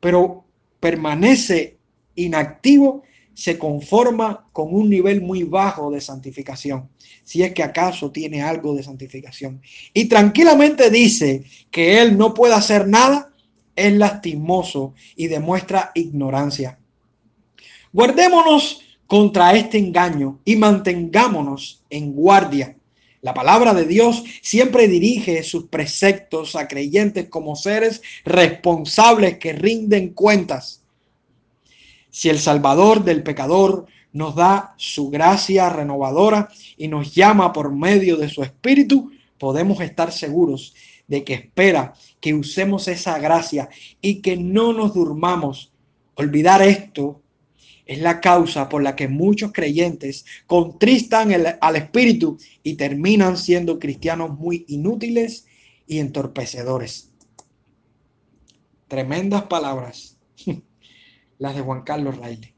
pero 0.00 0.44
permanece 0.78 1.78
inactivo 2.14 3.02
se 3.34 3.58
conforma 3.58 4.48
con 4.52 4.74
un 4.74 4.90
nivel 4.90 5.22
muy 5.22 5.44
bajo 5.44 5.90
de 5.90 6.00
santificación, 6.00 6.88
si 7.24 7.42
es 7.42 7.52
que 7.52 7.62
acaso 7.62 8.10
tiene 8.10 8.42
algo 8.42 8.74
de 8.74 8.82
santificación. 8.82 9.62
Y 9.94 10.06
tranquilamente 10.06 10.90
dice 10.90 11.44
que 11.70 12.00
él 12.00 12.18
no 12.18 12.34
puede 12.34 12.54
hacer 12.54 12.86
nada, 12.86 13.32
es 13.76 13.92
lastimoso 13.94 14.94
y 15.16 15.28
demuestra 15.28 15.92
ignorancia. 15.94 16.78
Guardémonos 17.92 18.82
contra 19.06 19.54
este 19.56 19.78
engaño 19.78 20.40
y 20.44 20.56
mantengámonos 20.56 21.82
en 21.90 22.12
guardia. 22.12 22.76
La 23.22 23.34
palabra 23.34 23.74
de 23.74 23.84
Dios 23.84 24.22
siempre 24.40 24.86
dirige 24.86 25.42
sus 25.42 25.66
preceptos 25.66 26.56
a 26.56 26.68
creyentes 26.68 27.28
como 27.28 27.56
seres 27.56 28.00
responsables 28.24 29.38
que 29.38 29.52
rinden 29.52 30.14
cuentas. 30.14 30.79
Si 32.10 32.28
el 32.28 32.38
Salvador 32.38 33.04
del 33.04 33.22
pecador 33.22 33.86
nos 34.12 34.34
da 34.34 34.74
su 34.76 35.10
gracia 35.10 35.68
renovadora 35.68 36.48
y 36.76 36.88
nos 36.88 37.14
llama 37.14 37.52
por 37.52 37.72
medio 37.72 38.16
de 38.16 38.28
su 38.28 38.42
Espíritu, 38.42 39.10
podemos 39.38 39.80
estar 39.80 40.12
seguros 40.12 40.74
de 41.06 41.24
que 41.24 41.34
espera 41.34 41.94
que 42.20 42.34
usemos 42.34 42.88
esa 42.88 43.18
gracia 43.18 43.68
y 44.00 44.22
que 44.22 44.36
no 44.36 44.72
nos 44.72 44.94
durmamos. 44.94 45.72
Olvidar 46.14 46.62
esto 46.62 47.22
es 47.86 48.00
la 48.00 48.20
causa 48.20 48.68
por 48.68 48.82
la 48.82 48.94
que 48.94 49.08
muchos 49.08 49.52
creyentes 49.52 50.24
contristan 50.46 51.32
al 51.60 51.76
Espíritu 51.76 52.38
y 52.62 52.74
terminan 52.74 53.36
siendo 53.36 53.78
cristianos 53.80 54.38
muy 54.38 54.64
inútiles 54.68 55.46
y 55.88 55.98
entorpecedores. 55.98 57.10
Tremendas 58.86 59.44
palabras, 59.44 60.19
las 61.40 61.54
de 61.56 61.62
Juan 61.62 61.82
Carlos 61.82 62.16
Raile. 62.18 62.54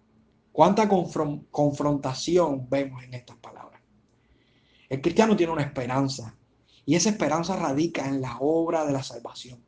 Cuánta 0.50 0.88
confrontación 0.88 2.68
vemos 2.68 3.02
en 3.04 3.14
estas 3.14 3.36
palabras. 3.36 3.80
El 4.88 5.00
cristiano 5.00 5.34
tiene 5.34 5.52
una 5.52 5.62
esperanza 5.62 6.36
y 6.84 6.96
esa 6.96 7.08
esperanza 7.08 7.56
radica 7.56 8.06
en 8.06 8.20
la 8.20 8.36
obra 8.40 8.84
de 8.84 8.92
la 8.92 9.02
salvación. 9.02 9.64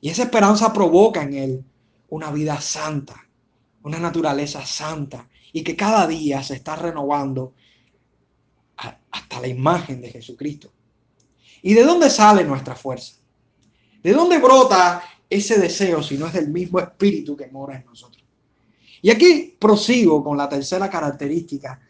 Y 0.00 0.10
esa 0.10 0.24
esperanza 0.24 0.72
provoca 0.72 1.22
en 1.22 1.34
él 1.34 1.64
una 2.10 2.30
vida 2.30 2.60
santa, 2.60 3.26
una 3.82 3.98
naturaleza 3.98 4.64
santa 4.64 5.28
y 5.52 5.64
que 5.64 5.74
cada 5.74 6.06
día 6.06 6.42
se 6.42 6.54
está 6.54 6.76
renovando 6.76 7.54
hasta 9.10 9.40
la 9.40 9.48
imagen 9.48 10.00
de 10.00 10.10
Jesucristo. 10.10 10.70
¿Y 11.62 11.72
de 11.74 11.84
dónde 11.84 12.10
sale 12.10 12.44
nuestra 12.44 12.74
fuerza? 12.76 13.14
¿De 14.02 14.12
dónde 14.12 14.38
brota 14.38 15.02
ese 15.30 15.58
deseo 15.58 16.02
si 16.02 16.18
no 16.18 16.26
es 16.26 16.32
del 16.32 16.48
mismo 16.48 16.80
espíritu 16.80 17.36
que 17.36 17.46
mora 17.46 17.76
en 17.76 17.86
nosotros? 17.86 18.22
Y 19.00 19.10
aquí 19.10 19.56
prosigo 19.58 20.22
con 20.22 20.36
la 20.36 20.48
tercera 20.48 20.90
característica 20.90 21.80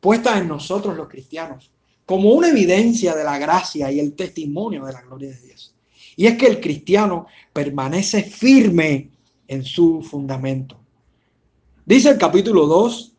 puesta 0.00 0.36
en 0.36 0.48
nosotros 0.48 0.96
los 0.96 1.08
cristianos 1.08 1.70
como 2.04 2.32
una 2.32 2.48
evidencia 2.48 3.14
de 3.14 3.22
la 3.22 3.38
gracia 3.38 3.92
y 3.92 4.00
el 4.00 4.14
testimonio 4.14 4.84
de 4.86 4.94
la 4.94 5.02
gloria 5.02 5.28
de 5.28 5.40
Dios. 5.40 5.74
Y 6.16 6.26
es 6.26 6.38
que 6.38 6.46
el 6.46 6.58
cristiano 6.58 7.26
permanece 7.52 8.22
firme 8.22 9.10
en 9.46 9.62
su 9.62 10.02
fundamento. 10.02 10.78
Dice 11.84 12.08
el 12.08 12.18
capítulo 12.18 12.66
2, 12.66 13.12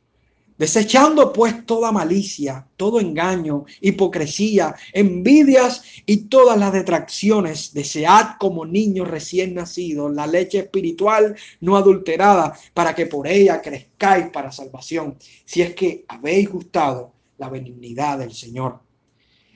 desechando 0.60 1.32
pues 1.32 1.66
toda 1.66 1.92
malicia, 1.92 2.68
todo 2.76 3.00
engaño, 3.00 3.64
hipocresía, 3.80 4.76
envidias 4.94 5.82
y 6.06 6.28
todas 6.28 6.60
las 6.60 6.74
detracciones, 6.74 7.74
desead 7.74 8.38
como 8.38 8.66
niños 8.66 9.08
recién 9.08 9.56
nacidos 9.56 10.14
la 10.14 10.28
leche 10.28 10.60
espiritual 10.60 11.36
no 11.62 11.78
adulterada, 11.78 12.54
para 12.74 12.94
que 12.94 13.06
por 13.06 13.26
ella 13.28 13.62
crezcáis 13.62 14.30
para 14.30 14.52
salvación, 14.52 15.18
si 15.46 15.62
es 15.62 15.74
que 15.74 16.04
habéis 16.10 16.50
gustado 16.50 17.14
la 17.38 17.50
benignidad 17.50 18.20
del 18.20 18.34
Señor. 18.34 18.80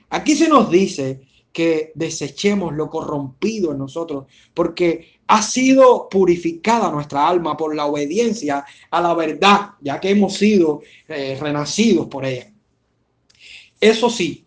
Aquí 0.08 0.34
se 0.34 0.48
nos 0.48 0.70
dice 0.70 1.20
que 1.52 1.92
desechemos 1.94 2.74
lo 2.74 2.88
corrompido 2.88 3.72
en 3.72 3.78
nosotros, 3.78 4.24
porque 4.54 5.13
ha 5.26 5.42
sido 5.42 6.08
purificada 6.08 6.90
nuestra 6.90 7.28
alma 7.28 7.56
por 7.56 7.74
la 7.74 7.86
obediencia 7.86 8.64
a 8.90 9.00
la 9.00 9.14
verdad, 9.14 9.70
ya 9.80 9.98
que 9.98 10.10
hemos 10.10 10.34
sido 10.34 10.82
eh, 11.08 11.38
renacidos 11.40 12.06
por 12.08 12.24
ella. 12.24 12.50
Eso 13.80 14.10
sí, 14.10 14.44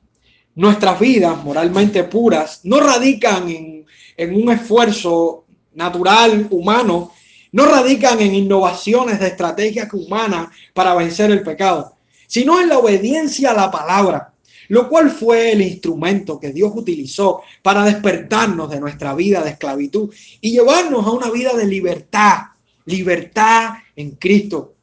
nuestras 0.55 0.99
vidas 0.99 1.43
moralmente 1.43 2.03
puras 2.03 2.61
no 2.63 2.79
radican 2.79 3.49
en, 3.49 3.85
en 4.15 4.35
un 4.35 4.51
esfuerzo 4.51 5.45
natural, 5.73 6.47
humano, 6.49 7.13
no 7.51 7.65
radican 7.65 8.19
en 8.19 8.35
innovaciones 8.35 9.19
de 9.19 9.27
estrategias 9.27 9.91
humanas 9.93 10.49
para 10.73 10.95
vencer 10.95 11.31
el 11.31 11.43
pecado, 11.43 11.95
sino 12.27 12.59
en 12.59 12.69
la 12.69 12.77
obediencia 12.77 13.51
a 13.51 13.55
la 13.55 13.71
palabra 13.71 14.33
lo 14.69 14.89
cual 14.89 15.09
fue 15.09 15.51
el 15.51 15.61
instrumento 15.61 16.39
que 16.39 16.51
Dios 16.51 16.71
utilizó 16.75 17.41
para 17.61 17.83
despertarnos 17.83 18.69
de 18.69 18.79
nuestra 18.79 19.13
vida 19.13 19.43
de 19.43 19.51
esclavitud 19.51 20.13
y 20.41 20.51
llevarnos 20.51 21.05
a 21.05 21.11
una 21.11 21.29
vida 21.29 21.53
de 21.53 21.65
libertad, 21.65 22.37
libertad 22.85 23.75
en 23.95 24.11
Cristo. 24.11 24.75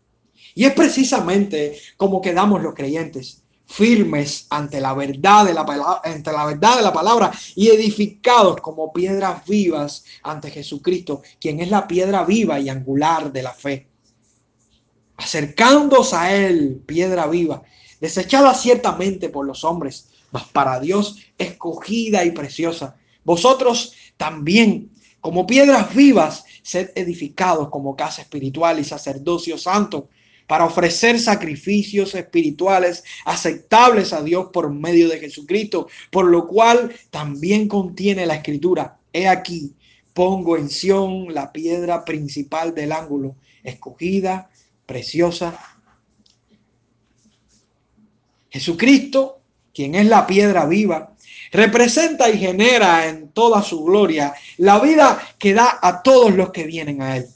Y 0.54 0.64
es 0.64 0.72
precisamente 0.72 1.78
como 1.96 2.20
quedamos 2.20 2.62
los 2.62 2.74
creyentes, 2.74 3.42
firmes 3.66 4.46
ante 4.50 4.80
la 4.80 4.94
verdad 4.94 5.44
de 5.46 5.54
la 5.54 5.64
palabra, 5.64 6.00
ante 6.04 6.30
la 6.30 6.44
verdad 6.44 6.76
de 6.76 6.82
la 6.82 6.92
palabra 6.92 7.32
y 7.56 7.68
edificados 7.68 8.60
como 8.60 8.92
piedras 8.92 9.44
vivas 9.46 10.04
ante 10.22 10.50
Jesucristo, 10.50 11.22
quien 11.40 11.60
es 11.60 11.70
la 11.70 11.88
piedra 11.88 12.24
viva 12.24 12.60
y 12.60 12.68
angular 12.68 13.32
de 13.32 13.42
la 13.42 13.52
fe. 13.52 13.88
Acercándose 15.16 16.16
a 16.16 16.34
él, 16.34 16.82
piedra 16.86 17.26
viva, 17.26 17.62
desechada 18.00 18.54
ciertamente 18.54 19.28
por 19.28 19.46
los 19.46 19.64
hombres, 19.64 20.08
mas 20.30 20.44
para 20.44 20.80
Dios 20.80 21.18
escogida 21.38 22.24
y 22.24 22.32
preciosa. 22.32 22.96
Vosotros 23.24 23.94
también, 24.16 24.90
como 25.20 25.46
piedras 25.46 25.94
vivas, 25.94 26.44
sed 26.62 26.90
edificados 26.94 27.68
como 27.68 27.96
casa 27.96 28.22
espiritual 28.22 28.78
y 28.78 28.84
sacerdocio 28.84 29.58
santo, 29.58 30.08
para 30.46 30.66
ofrecer 30.66 31.18
sacrificios 31.18 32.14
espirituales 32.14 33.02
aceptables 33.24 34.12
a 34.12 34.22
Dios 34.22 34.48
por 34.52 34.70
medio 34.70 35.08
de 35.08 35.18
Jesucristo, 35.18 35.88
por 36.10 36.26
lo 36.26 36.46
cual 36.46 36.94
también 37.10 37.66
contiene 37.66 38.26
la 38.26 38.36
escritura. 38.36 38.98
He 39.12 39.26
aquí, 39.26 39.74
pongo 40.12 40.56
en 40.56 40.68
Sión 40.68 41.32
la 41.32 41.52
piedra 41.52 42.04
principal 42.04 42.74
del 42.74 42.92
ángulo, 42.92 43.36
escogida, 43.62 44.50
preciosa 44.84 45.73
Jesucristo, 48.54 49.40
quien 49.74 49.96
es 49.96 50.06
la 50.06 50.28
piedra 50.28 50.64
viva, 50.64 51.12
representa 51.50 52.30
y 52.30 52.38
genera 52.38 53.08
en 53.08 53.30
toda 53.30 53.60
su 53.62 53.82
gloria 53.82 54.32
la 54.58 54.78
vida 54.78 55.20
que 55.40 55.52
da 55.54 55.80
a 55.82 56.04
todos 56.04 56.32
los 56.32 56.52
que 56.52 56.62
vienen 56.62 57.02
a 57.02 57.16
Él. 57.16 57.26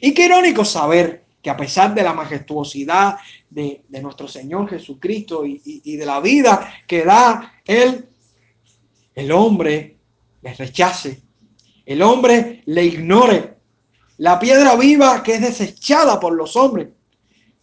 Y 0.00 0.12
qué 0.12 0.24
irónico 0.24 0.64
saber 0.64 1.26
que 1.40 1.48
a 1.48 1.56
pesar 1.56 1.94
de 1.94 2.02
la 2.02 2.12
majestuosidad 2.12 3.18
de, 3.48 3.84
nuestro 4.02 4.26
Señor 4.26 4.68
Jesucristo 4.68 5.46
y, 5.46 5.62
y 5.64 5.96
de 5.96 6.06
la 6.06 6.18
vida 6.18 6.68
que 6.88 7.04
da 7.04 7.52
Él, 7.64 8.08
el 9.14 9.30
hombre 9.30 9.96
le 10.42 10.54
rechace, 10.54 11.22
el 11.86 12.02
hombre 12.02 12.64
le 12.66 12.84
ignore. 12.84 13.54
La 14.16 14.40
piedra 14.40 14.74
viva 14.74 15.22
que 15.22 15.34
es 15.34 15.40
desechada 15.40 16.18
por 16.18 16.34
los 16.34 16.56
hombres 16.56 16.88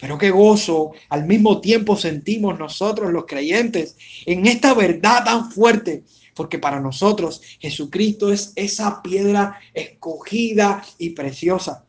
pero 0.01 0.17
qué 0.17 0.31
gozo 0.31 0.93
al 1.09 1.27
mismo 1.27 1.61
tiempo 1.61 1.95
sentimos 1.95 2.57
nosotros 2.57 3.13
los 3.13 3.25
creyentes 3.25 3.95
en 4.25 4.47
esta 4.47 4.73
verdad 4.73 5.23
tan 5.23 5.51
fuerte, 5.51 6.03
porque 6.33 6.57
para 6.57 6.79
nosotros 6.79 7.39
Jesucristo 7.59 8.33
es 8.33 8.51
esa 8.55 9.03
piedra 9.03 9.59
escogida 9.75 10.83
y 10.97 11.11
preciosa. 11.11 11.85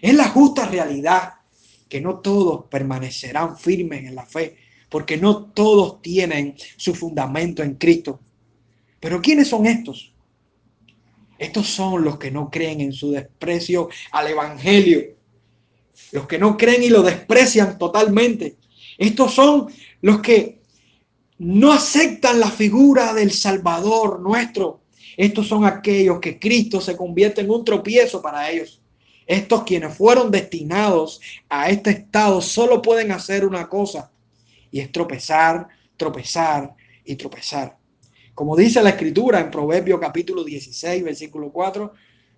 Es 0.00 0.14
la 0.14 0.30
justa 0.30 0.66
realidad 0.66 1.34
que 1.86 2.00
no 2.00 2.20
todos 2.20 2.64
permanecerán 2.70 3.58
firmes 3.58 4.06
en 4.06 4.14
la 4.14 4.24
fe, 4.24 4.56
porque 4.88 5.18
no 5.18 5.44
todos 5.44 6.00
tienen 6.00 6.54
su 6.78 6.94
fundamento 6.94 7.62
en 7.62 7.74
Cristo. 7.74 8.20
Pero 8.98 9.20
¿quiénes 9.20 9.48
son 9.48 9.66
estos? 9.66 10.14
Estos 11.38 11.66
son 11.66 12.04
los 12.04 12.18
que 12.18 12.30
no 12.30 12.50
creen 12.50 12.80
en 12.80 12.94
su 12.94 13.10
desprecio 13.10 13.90
al 14.12 14.28
Evangelio 14.28 15.14
los 16.12 16.26
que 16.26 16.38
no 16.38 16.56
creen 16.56 16.82
y 16.82 16.88
lo 16.88 17.02
desprecian 17.02 17.78
totalmente. 17.78 18.56
Estos 18.98 19.34
son 19.34 19.68
los 20.00 20.20
que 20.20 20.60
no 21.38 21.72
aceptan 21.72 22.40
la 22.40 22.50
figura 22.50 23.12
del 23.12 23.32
Salvador 23.32 24.20
nuestro. 24.20 24.82
Estos 25.16 25.48
son 25.48 25.64
aquellos 25.64 26.20
que 26.20 26.38
Cristo 26.38 26.80
se 26.80 26.96
convierte 26.96 27.40
en 27.40 27.50
un 27.50 27.64
tropiezo 27.64 28.22
para 28.22 28.50
ellos. 28.50 28.80
Estos 29.26 29.62
quienes 29.62 29.96
fueron 29.96 30.30
destinados 30.30 31.20
a 31.48 31.70
este 31.70 31.90
estado 31.90 32.40
solo 32.40 32.82
pueden 32.82 33.10
hacer 33.10 33.44
una 33.44 33.68
cosa 33.68 34.10
y 34.70 34.80
es 34.80 34.92
tropezar, 34.92 35.68
tropezar 35.96 36.74
y 37.04 37.16
tropezar. 37.16 37.76
Como 38.34 38.56
dice 38.56 38.82
la 38.82 38.90
escritura 38.90 39.40
en 39.40 39.50
Proverbio 39.50 39.98
capítulo 39.98 40.44
16, 40.44 41.04
versículo 41.04 41.50
4, 41.50 41.92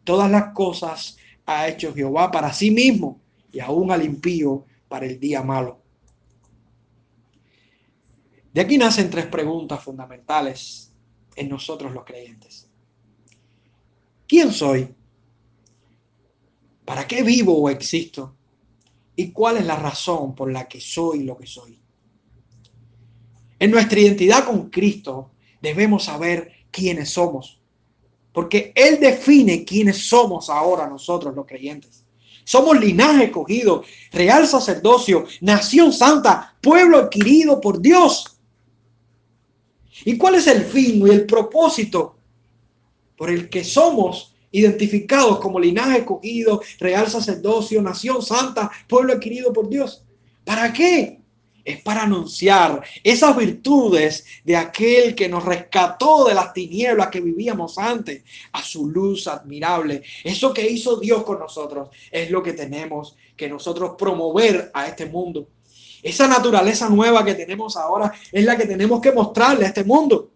todas 0.04 0.30
las 0.30 0.52
cosas 0.52 1.16
ha 1.46 1.68
hecho 1.68 1.94
Jehová 1.94 2.30
para 2.30 2.52
sí 2.52 2.70
mismo 2.70 3.20
y 3.56 3.60
aún 3.60 3.90
al 3.90 4.04
impío 4.04 4.66
para 4.86 5.06
el 5.06 5.18
día 5.18 5.42
malo. 5.42 5.80
De 8.52 8.60
aquí 8.60 8.76
nacen 8.76 9.08
tres 9.08 9.24
preguntas 9.28 9.82
fundamentales 9.82 10.92
en 11.34 11.48
nosotros 11.48 11.90
los 11.94 12.04
creyentes. 12.04 12.68
¿Quién 14.28 14.52
soy? 14.52 14.94
¿Para 16.84 17.08
qué 17.08 17.22
vivo 17.22 17.58
o 17.58 17.70
existo? 17.70 18.36
¿Y 19.16 19.30
cuál 19.30 19.56
es 19.56 19.64
la 19.64 19.76
razón 19.76 20.34
por 20.34 20.52
la 20.52 20.68
que 20.68 20.78
soy 20.78 21.22
lo 21.22 21.38
que 21.38 21.46
soy? 21.46 21.80
En 23.58 23.70
nuestra 23.70 23.98
identidad 23.98 24.44
con 24.44 24.68
Cristo 24.68 25.30
debemos 25.62 26.04
saber 26.04 26.52
quiénes 26.70 27.08
somos. 27.08 27.62
Porque 28.34 28.74
Él 28.74 29.00
define 29.00 29.64
quiénes 29.64 30.06
somos 30.06 30.50
ahora 30.50 30.86
nosotros 30.86 31.34
los 31.34 31.46
creyentes. 31.46 32.05
Somos 32.46 32.78
linaje 32.78 33.24
escogido, 33.24 33.82
real 34.12 34.46
sacerdocio, 34.46 35.26
nación 35.40 35.92
santa, 35.92 36.54
pueblo 36.60 36.96
adquirido 36.96 37.60
por 37.60 37.80
Dios. 37.80 38.38
¿Y 40.04 40.16
cuál 40.16 40.36
es 40.36 40.46
el 40.46 40.64
fin 40.64 41.04
y 41.04 41.10
el 41.10 41.26
propósito 41.26 42.16
por 43.16 43.30
el 43.30 43.48
que 43.48 43.64
somos 43.64 44.32
identificados 44.52 45.40
como 45.40 45.58
linaje 45.58 45.98
escogido, 45.98 46.62
real 46.78 47.10
sacerdocio, 47.10 47.82
nación 47.82 48.22
santa, 48.22 48.70
pueblo 48.86 49.14
adquirido 49.14 49.52
por 49.52 49.68
Dios? 49.68 50.04
¿Para 50.44 50.72
qué? 50.72 51.15
Es 51.66 51.82
para 51.82 52.04
anunciar 52.04 52.80
esas 53.02 53.36
virtudes 53.36 54.24
de 54.44 54.56
aquel 54.56 55.16
que 55.16 55.28
nos 55.28 55.44
rescató 55.44 56.24
de 56.24 56.34
las 56.34 56.52
tinieblas 56.52 57.08
que 57.08 57.20
vivíamos 57.20 57.76
antes 57.76 58.22
a 58.52 58.62
su 58.62 58.88
luz 58.88 59.26
admirable. 59.26 60.02
Eso 60.22 60.54
que 60.54 60.64
hizo 60.64 60.96
Dios 60.96 61.24
con 61.24 61.40
nosotros 61.40 61.88
es 62.10 62.30
lo 62.30 62.40
que 62.40 62.52
tenemos 62.52 63.16
que 63.36 63.48
nosotros 63.48 63.96
promover 63.98 64.70
a 64.72 64.86
este 64.86 65.06
mundo. 65.06 65.48
Esa 66.02 66.28
naturaleza 66.28 66.88
nueva 66.88 67.24
que 67.24 67.34
tenemos 67.34 67.76
ahora 67.76 68.12
es 68.30 68.44
la 68.44 68.56
que 68.56 68.66
tenemos 68.66 69.00
que 69.00 69.10
mostrarle 69.10 69.64
a 69.64 69.68
este 69.68 69.82
mundo. 69.82 70.30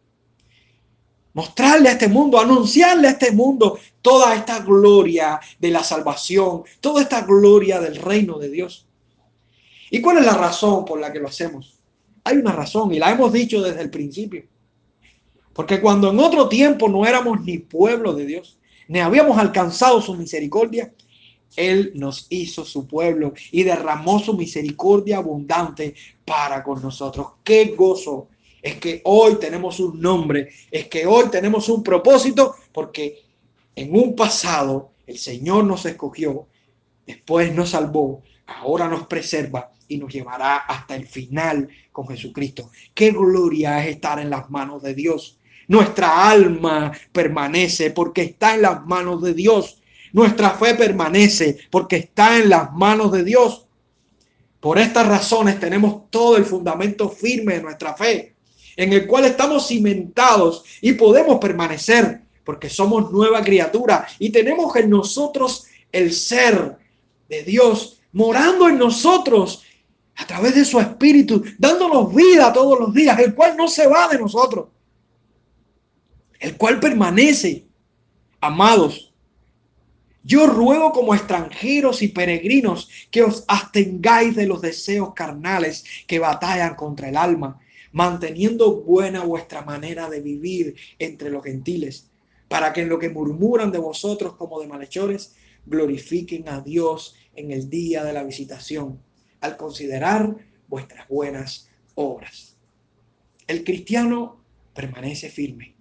Mostrarle 1.32 1.90
a 1.90 1.92
este 1.92 2.08
mundo, 2.08 2.40
anunciarle 2.40 3.06
a 3.06 3.12
este 3.12 3.30
mundo 3.30 3.78
toda 4.02 4.34
esta 4.34 4.58
gloria 4.58 5.38
de 5.60 5.70
la 5.70 5.84
salvación, 5.84 6.64
toda 6.80 7.02
esta 7.02 7.20
gloria 7.20 7.78
del 7.78 7.94
reino 7.94 8.36
de 8.36 8.50
Dios. 8.50 8.89
¿Y 9.90 10.00
cuál 10.00 10.18
es 10.18 10.26
la 10.26 10.34
razón 10.34 10.84
por 10.84 11.00
la 11.00 11.12
que 11.12 11.18
lo 11.18 11.26
hacemos? 11.26 11.78
Hay 12.22 12.36
una 12.36 12.52
razón 12.52 12.94
y 12.94 12.98
la 12.98 13.10
hemos 13.10 13.32
dicho 13.32 13.60
desde 13.60 13.82
el 13.82 13.90
principio. 13.90 14.44
Porque 15.52 15.80
cuando 15.80 16.10
en 16.10 16.20
otro 16.20 16.48
tiempo 16.48 16.88
no 16.88 17.04
éramos 17.04 17.40
ni 17.42 17.58
pueblo 17.58 18.12
de 18.14 18.24
Dios, 18.24 18.58
ni 18.86 19.00
habíamos 19.00 19.36
alcanzado 19.36 20.00
su 20.00 20.14
misericordia, 20.14 20.94
Él 21.56 21.92
nos 21.96 22.26
hizo 22.30 22.64
su 22.64 22.86
pueblo 22.86 23.34
y 23.50 23.64
derramó 23.64 24.20
su 24.20 24.34
misericordia 24.34 25.18
abundante 25.18 25.94
para 26.24 26.62
con 26.62 26.80
nosotros. 26.80 27.26
Qué 27.42 27.74
gozo 27.76 28.28
es 28.62 28.76
que 28.76 29.00
hoy 29.04 29.36
tenemos 29.36 29.80
un 29.80 30.00
nombre, 30.00 30.50
es 30.70 30.86
que 30.86 31.06
hoy 31.06 31.28
tenemos 31.30 31.68
un 31.68 31.82
propósito, 31.82 32.54
porque 32.72 33.22
en 33.74 33.94
un 33.96 34.14
pasado 34.14 34.92
el 35.06 35.18
Señor 35.18 35.64
nos 35.64 35.84
escogió, 35.84 36.46
después 37.06 37.52
nos 37.52 37.70
salvó, 37.70 38.22
ahora 38.46 38.88
nos 38.88 39.06
preserva 39.06 39.72
y 39.90 39.98
nos 39.98 40.12
llevará 40.12 40.58
hasta 40.58 40.94
el 40.94 41.06
final 41.06 41.68
con 41.90 42.06
Jesucristo. 42.06 42.70
Qué 42.94 43.10
gloria 43.10 43.84
es 43.84 43.96
estar 43.96 44.20
en 44.20 44.30
las 44.30 44.48
manos 44.48 44.82
de 44.82 44.94
Dios. 44.94 45.38
Nuestra 45.66 46.30
alma 46.30 46.92
permanece 47.12 47.90
porque 47.90 48.22
está 48.22 48.54
en 48.54 48.62
las 48.62 48.86
manos 48.86 49.20
de 49.20 49.34
Dios. 49.34 49.82
Nuestra 50.12 50.50
fe 50.50 50.76
permanece 50.76 51.58
porque 51.70 51.96
está 51.96 52.38
en 52.38 52.48
las 52.48 52.72
manos 52.72 53.10
de 53.10 53.24
Dios. 53.24 53.66
Por 54.60 54.78
estas 54.78 55.08
razones 55.08 55.58
tenemos 55.58 56.08
todo 56.08 56.36
el 56.36 56.44
fundamento 56.44 57.08
firme 57.08 57.54
de 57.54 57.62
nuestra 57.62 57.94
fe, 57.94 58.34
en 58.76 58.92
el 58.92 59.06
cual 59.08 59.24
estamos 59.24 59.66
cimentados 59.66 60.64
y 60.80 60.92
podemos 60.92 61.38
permanecer 61.40 62.20
porque 62.44 62.70
somos 62.70 63.10
nueva 63.10 63.42
criatura 63.42 64.06
y 64.18 64.30
tenemos 64.30 64.74
en 64.76 64.90
nosotros 64.90 65.66
el 65.90 66.12
ser 66.12 66.76
de 67.28 67.42
Dios 67.42 68.00
morando 68.12 68.68
en 68.68 68.78
nosotros 68.78 69.62
a 70.16 70.26
través 70.26 70.54
de 70.54 70.64
su 70.64 70.78
espíritu, 70.78 71.42
dándonos 71.58 72.14
vida 72.14 72.52
todos 72.52 72.78
los 72.78 72.92
días, 72.92 73.18
el 73.18 73.34
cual 73.34 73.56
no 73.56 73.68
se 73.68 73.86
va 73.86 74.08
de 74.08 74.18
nosotros, 74.18 74.68
el 76.38 76.56
cual 76.56 76.78
permanece. 76.78 77.66
Amados, 78.40 79.12
yo 80.22 80.46
ruego 80.46 80.92
como 80.92 81.14
extranjeros 81.14 82.02
y 82.02 82.08
peregrinos 82.08 82.88
que 83.10 83.22
os 83.22 83.44
abstengáis 83.48 84.36
de 84.36 84.46
los 84.46 84.60
deseos 84.60 85.14
carnales 85.14 85.84
que 86.06 86.18
batallan 86.18 86.74
contra 86.74 87.08
el 87.08 87.16
alma, 87.16 87.58
manteniendo 87.92 88.82
buena 88.82 89.24
vuestra 89.24 89.62
manera 89.62 90.08
de 90.10 90.20
vivir 90.20 90.76
entre 90.98 91.30
los 91.30 91.42
gentiles, 91.42 92.10
para 92.48 92.72
que 92.72 92.82
en 92.82 92.88
lo 92.88 92.98
que 92.98 93.08
murmuran 93.08 93.72
de 93.72 93.78
vosotros 93.78 94.34
como 94.36 94.60
de 94.60 94.66
malhechores, 94.66 95.34
glorifiquen 95.64 96.48
a 96.48 96.60
Dios 96.60 97.14
en 97.34 97.50
el 97.52 97.70
día 97.70 98.04
de 98.04 98.12
la 98.12 98.22
visitación 98.22 99.00
al 99.40 99.56
considerar 99.56 100.36
vuestras 100.68 101.08
buenas 101.08 101.70
obras. 101.94 102.56
El 103.46 103.64
cristiano 103.64 104.40
permanece 104.74 105.28
firme. 105.28 105.74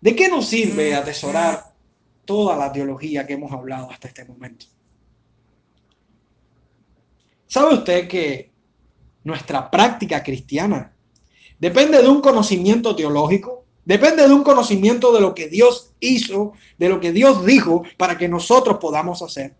¿De 0.00 0.14
qué 0.14 0.28
nos 0.28 0.46
sirve 0.46 0.94
atesorar 0.94 1.74
toda 2.24 2.56
la 2.56 2.72
teología 2.72 3.26
que 3.26 3.34
hemos 3.34 3.52
hablado 3.52 3.90
hasta 3.90 4.08
este 4.08 4.24
momento? 4.24 4.66
¿Sabe 7.46 7.74
usted 7.74 8.08
que 8.08 8.52
nuestra 9.22 9.70
práctica 9.70 10.22
cristiana 10.22 10.94
depende 11.58 12.02
de 12.02 12.08
un 12.08 12.20
conocimiento 12.20 12.96
teológico? 12.96 13.64
Depende 13.84 14.26
de 14.26 14.32
un 14.32 14.42
conocimiento 14.42 15.12
de 15.12 15.20
lo 15.20 15.34
que 15.34 15.48
Dios 15.48 15.94
hizo, 16.00 16.52
de 16.78 16.88
lo 16.88 17.00
que 17.00 17.12
Dios 17.12 17.44
dijo 17.44 17.82
para 17.96 18.16
que 18.16 18.28
nosotros 18.28 18.78
podamos 18.78 19.22
hacer. 19.22 19.56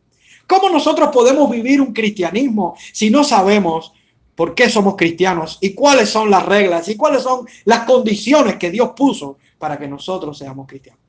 ¿Cómo 0.47 0.69
nosotros 0.69 1.11
podemos 1.13 1.51
vivir 1.51 1.81
un 1.81 1.93
cristianismo 1.93 2.77
si 2.93 3.11
no 3.11 3.25
sabemos 3.25 3.93
por 4.35 4.55
qué 4.55 4.69
somos 4.69 4.97
cristianos 4.97 5.59
y 5.61 5.75
cuáles 5.75 6.11
son 6.11 6.31
las 6.31 6.45
reglas 6.45 6.89
y 6.89 6.97
cuáles 6.97 7.23
son 7.23 7.47
las 7.65 7.85
condiciones 7.85 8.57
que 8.57 8.71
Dios 8.71 8.91
puso 8.97 9.39
para 9.59 9.79
que 9.79 9.89
nosotros 9.89 10.37
seamos 10.37 10.67
cristianos? 10.67 11.01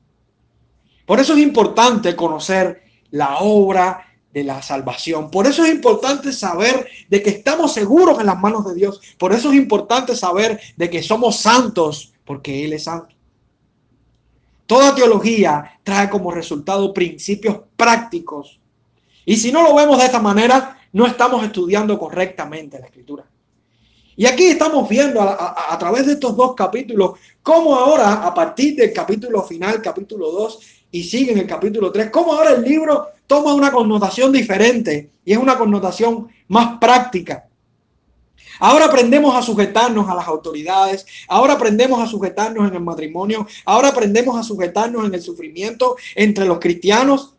Por 1.04 1.20
eso 1.20 1.34
es 1.34 1.40
importante 1.40 2.16
conocer 2.16 2.82
la 3.10 3.38
obra 3.38 4.06
de 4.32 4.44
la 4.44 4.60
salvación. 4.60 5.30
Por 5.30 5.46
eso 5.46 5.64
es 5.64 5.72
importante 5.72 6.32
saber 6.32 6.88
de 7.08 7.22
que 7.22 7.30
estamos 7.30 7.72
seguros 7.72 8.20
en 8.20 8.26
las 8.26 8.38
manos 8.38 8.66
de 8.66 8.74
Dios. 8.74 9.00
Por 9.16 9.32
eso 9.32 9.50
es 9.50 9.56
importante 9.56 10.14
saber 10.14 10.60
de 10.76 10.90
que 10.90 11.02
somos 11.02 11.36
santos 11.36 12.12
porque 12.24 12.64
Él 12.64 12.72
es 12.72 12.84
santo. 12.84 13.14
Toda 14.66 14.94
teología 14.94 15.78
trae 15.84 16.10
como 16.10 16.32
resultado 16.32 16.92
principios 16.92 17.60
prácticos 17.76 18.60
y 19.26 19.36
si 19.36 19.52
no 19.52 19.62
lo 19.62 19.74
vemos 19.74 19.98
de 19.98 20.06
esta 20.06 20.20
manera, 20.20 20.78
no 20.92 21.06
estamos 21.06 21.44
estudiando 21.44 21.98
correctamente 21.98 22.78
la 22.78 22.86
escritura. 22.86 23.26
Y 24.16 24.24
aquí 24.24 24.46
estamos 24.46 24.88
viendo 24.88 25.20
a, 25.20 25.76
través 25.78 26.06
de 26.06 26.14
estos 26.14 26.34
dos 26.34 26.54
capítulos 26.54 27.18
cómo 27.42 27.74
ahora, 27.74 28.24
a 28.24 28.32
partir 28.32 28.76
del 28.76 28.92
capítulo 28.92 29.42
final, 29.42 29.82
capítulo 29.82 30.30
2, 30.30 30.60
y 30.92 31.02
sigue 31.02 31.32
en 31.32 31.38
el 31.38 31.46
capítulo 31.46 31.92
3, 31.92 32.08
cómo 32.10 32.32
ahora 32.32 32.52
el 32.52 32.62
libro 32.62 33.08
toma 33.26 33.52
una 33.52 33.70
connotación 33.70 34.32
diferente 34.32 35.10
y 35.24 35.32
es 35.32 35.38
una 35.38 35.58
connotación 35.58 36.28
más 36.48 36.78
práctica. 36.78 37.46
Ahora 38.58 38.86
aprendemos 38.86 39.34
a 39.34 39.42
sujetarnos 39.42 40.08
a 40.08 40.14
las 40.14 40.26
autoridades, 40.26 41.04
ahora 41.28 41.54
aprendemos 41.54 42.00
a 42.00 42.06
sujetarnos 42.06 42.68
en 42.68 42.74
el 42.74 42.80
matrimonio, 42.80 43.46
ahora 43.66 43.88
aprendemos 43.88 44.38
a 44.38 44.42
sujetarnos 44.42 45.04
en 45.04 45.14
el 45.14 45.20
sufrimiento 45.20 45.96
entre 46.14 46.46
los 46.46 46.58
cristianos 46.58 47.35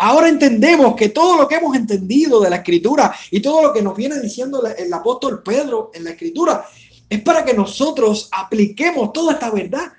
Ahora 0.00 0.28
entendemos 0.28 0.94
que 0.94 1.08
todo 1.08 1.36
lo 1.36 1.48
que 1.48 1.56
hemos 1.56 1.76
entendido 1.76 2.40
de 2.40 2.48
la 2.48 2.56
escritura 2.56 3.12
y 3.32 3.40
todo 3.40 3.62
lo 3.62 3.72
que 3.72 3.82
nos 3.82 3.96
viene 3.96 4.20
diciendo 4.20 4.62
el 4.64 4.92
apóstol 4.92 5.42
Pedro 5.42 5.90
en 5.92 6.04
la 6.04 6.10
escritura 6.10 6.64
es 7.10 7.20
para 7.20 7.44
que 7.44 7.52
nosotros 7.52 8.28
apliquemos 8.30 9.12
toda 9.12 9.32
esta 9.32 9.50
verdad. 9.50 9.92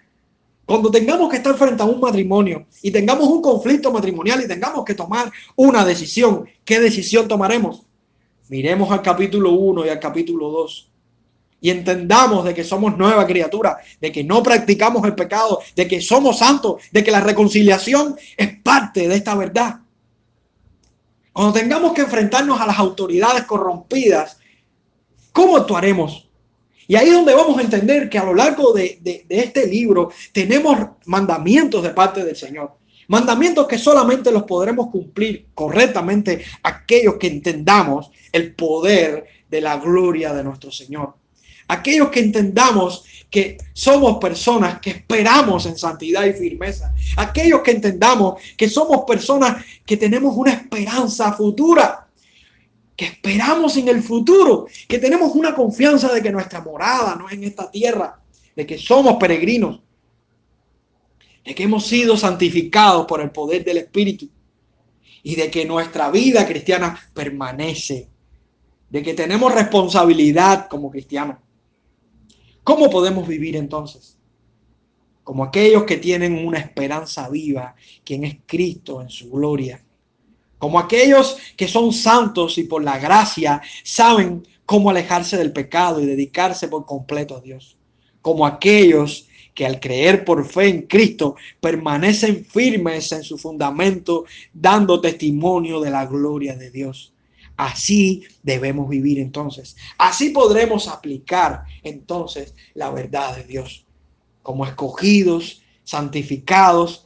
Cuando 0.65 0.89
tengamos 0.89 1.29
que 1.29 1.37
estar 1.37 1.53
frente 1.57 1.83
a 1.83 1.85
un 1.85 1.99
matrimonio 1.99 2.65
y 2.81 2.91
tengamos 2.91 3.27
un 3.27 3.41
conflicto 3.41 3.91
matrimonial 3.91 4.41
y 4.41 4.47
tengamos 4.47 4.85
que 4.85 4.93
tomar 4.93 5.29
una 5.57 5.83
decisión, 5.83 6.47
¿qué 6.63 6.79
decisión 6.79 7.27
tomaremos? 7.27 7.83
Miremos 8.47 8.89
al 8.91 9.01
capítulo 9.01 9.51
1 9.51 9.85
y 9.85 9.89
al 9.89 9.99
capítulo 9.99 10.49
2 10.49 10.89
y 11.59 11.71
entendamos 11.71 12.45
de 12.45 12.53
que 12.53 12.63
somos 12.63 12.97
nueva 12.97 13.27
criatura, 13.27 13.79
de 13.99 14.13
que 14.13 14.23
no 14.23 14.41
practicamos 14.41 15.03
el 15.03 15.13
pecado, 15.13 15.59
de 15.75 15.89
que 15.89 15.99
somos 15.99 16.37
santos, 16.37 16.83
de 16.89 17.03
que 17.03 17.11
la 17.11 17.19
reconciliación 17.19 18.15
es 18.37 18.61
parte 18.61 19.09
de 19.09 19.15
esta 19.15 19.35
verdad. 19.35 19.81
Cuando 21.33 21.53
tengamos 21.53 21.93
que 21.93 22.01
enfrentarnos 22.01 22.59
a 22.59 22.65
las 22.65 22.79
autoridades 22.79 23.43
corrompidas, 23.43 24.37
¿cómo 25.31 25.57
actuaremos? 25.57 26.29
Y 26.89 26.95
ahí 26.95 27.09
es 27.09 27.13
donde 27.13 27.35
vamos 27.35 27.55
a 27.59 27.61
entender 27.61 28.09
que 28.09 28.17
a 28.17 28.25
lo 28.25 28.33
largo 28.33 28.73
de, 28.73 28.99
este 29.29 29.67
libro 29.67 30.09
tenemos 30.33 30.75
mandamientos 31.05 31.83
de 31.83 31.91
parte 31.91 32.23
del 32.25 32.35
Señor. 32.35 32.77
Mandamientos 33.07 33.67
que 33.67 33.77
solamente 33.77 34.31
los 34.31 34.43
podremos 34.43 34.89
cumplir 34.89 35.49
correctamente 35.53 36.43
aquellos 36.63 37.17
que 37.17 37.27
entendamos 37.27 38.09
el 38.31 38.55
poder 38.55 39.25
de 39.47 39.61
la 39.61 39.77
gloria 39.77 40.33
de 40.33 40.43
nuestro 40.43 40.71
Señor. 40.71 41.18
Aquellos 41.69 42.09
que 42.09 42.19
entendamos 42.19 43.05
que 43.29 43.57
somos 43.73 44.17
personas 44.17 44.79
que 44.79 44.89
esperamos 44.89 45.65
en 45.67 45.77
santidad 45.77 46.25
y 46.25 46.33
firmeza. 46.33 46.93
Aquellos 47.15 47.61
que 47.61 47.71
entendamos 47.71 48.41
que 48.57 48.67
somos 48.67 49.05
personas 49.05 49.63
que 49.85 49.97
tenemos 49.97 50.35
una 50.35 50.51
esperanza 50.51 51.31
futura. 51.33 52.05
que 52.95 53.05
esperamos 53.05 53.77
en 53.77 53.87
el 53.87 54.03
futuro, 54.03 54.67
que 54.85 54.99
tenemos 54.99 55.33
una 55.33 55.55
confianza 55.55 56.11
de 56.13 56.21
que 56.21 56.33
nuestra 56.33 56.59
morada 56.59 57.15
no 57.15 57.29
es 57.29 57.35
en 57.35 57.45
esta 57.45 57.71
tierra, 57.71 58.19
de 58.53 58.67
que 58.67 58.77
somos 58.77 59.15
peregrinos, 59.15 59.79
de 61.45 61.55
que 61.55 61.63
hemos 61.63 61.87
sido 61.87 62.17
santificados 62.17 63.05
por 63.05 63.21
el 63.21 63.31
poder 63.31 63.63
del 63.63 63.77
Espíritu 63.77 64.27
y 65.23 65.35
de 65.35 65.49
que 65.49 65.63
nuestra 65.63 66.11
vida 66.11 66.45
cristiana 66.45 66.99
permanece, 67.13 68.09
de 68.89 69.01
que 69.01 69.13
tenemos 69.13 69.55
responsabilidad 69.55 70.67
como 70.67 70.91
cristianos. 70.91 71.37
¿Cómo 72.69 72.87
podemos 72.87 73.27
vivir 73.27 73.55
entonces? 73.55 74.15
Como 75.23 75.43
aquellos 75.43 75.85
que 75.85 75.97
tienen 75.97 76.45
una 76.45 76.59
esperanza 76.59 77.27
viva, 77.27 77.73
quien 78.03 78.25
es 78.25 78.37
Cristo 78.45 79.01
en 79.01 79.09
su 79.09 79.31
gloria. 79.31 79.83
Como 80.59 80.77
aquellos 80.77 81.35
que 81.57 81.67
son 81.67 81.91
santos 81.91 82.59
y 82.59 82.65
por 82.65 82.83
la 82.83 82.99
gracia 82.99 83.59
saben 83.83 84.47
cómo 84.67 84.91
alejarse 84.91 85.35
del 85.35 85.51
pecado 85.51 85.99
y 85.99 86.05
dedicarse 86.05 86.67
por 86.67 86.85
completo 86.85 87.37
a 87.37 87.41
Dios. 87.41 87.75
Como 88.21 88.45
aquellos 88.45 89.27
que 89.55 89.65
al 89.65 89.79
creer 89.79 90.23
por 90.23 90.45
fe 90.45 90.67
en 90.67 90.83
Cristo 90.83 91.37
permanecen 91.59 92.45
firmes 92.45 93.11
en 93.13 93.23
su 93.23 93.39
fundamento, 93.39 94.25
dando 94.53 95.01
testimonio 95.01 95.79
de 95.79 95.89
la 95.89 96.05
gloria 96.05 96.55
de 96.55 96.69
Dios. 96.69 97.13
Así 97.59 98.23
debemos 98.41 98.87
vivir 98.87 99.19
entonces. 99.19 99.75
Así 99.97 100.29
podremos 100.29 100.87
aplicar 100.87 101.65
entonces 101.83 102.55
la 102.73 102.89
verdad 102.89 103.35
de 103.35 103.43
Dios. 103.43 103.85
Como 104.41 104.65
escogidos, 104.65 105.61
santificados, 105.83 107.05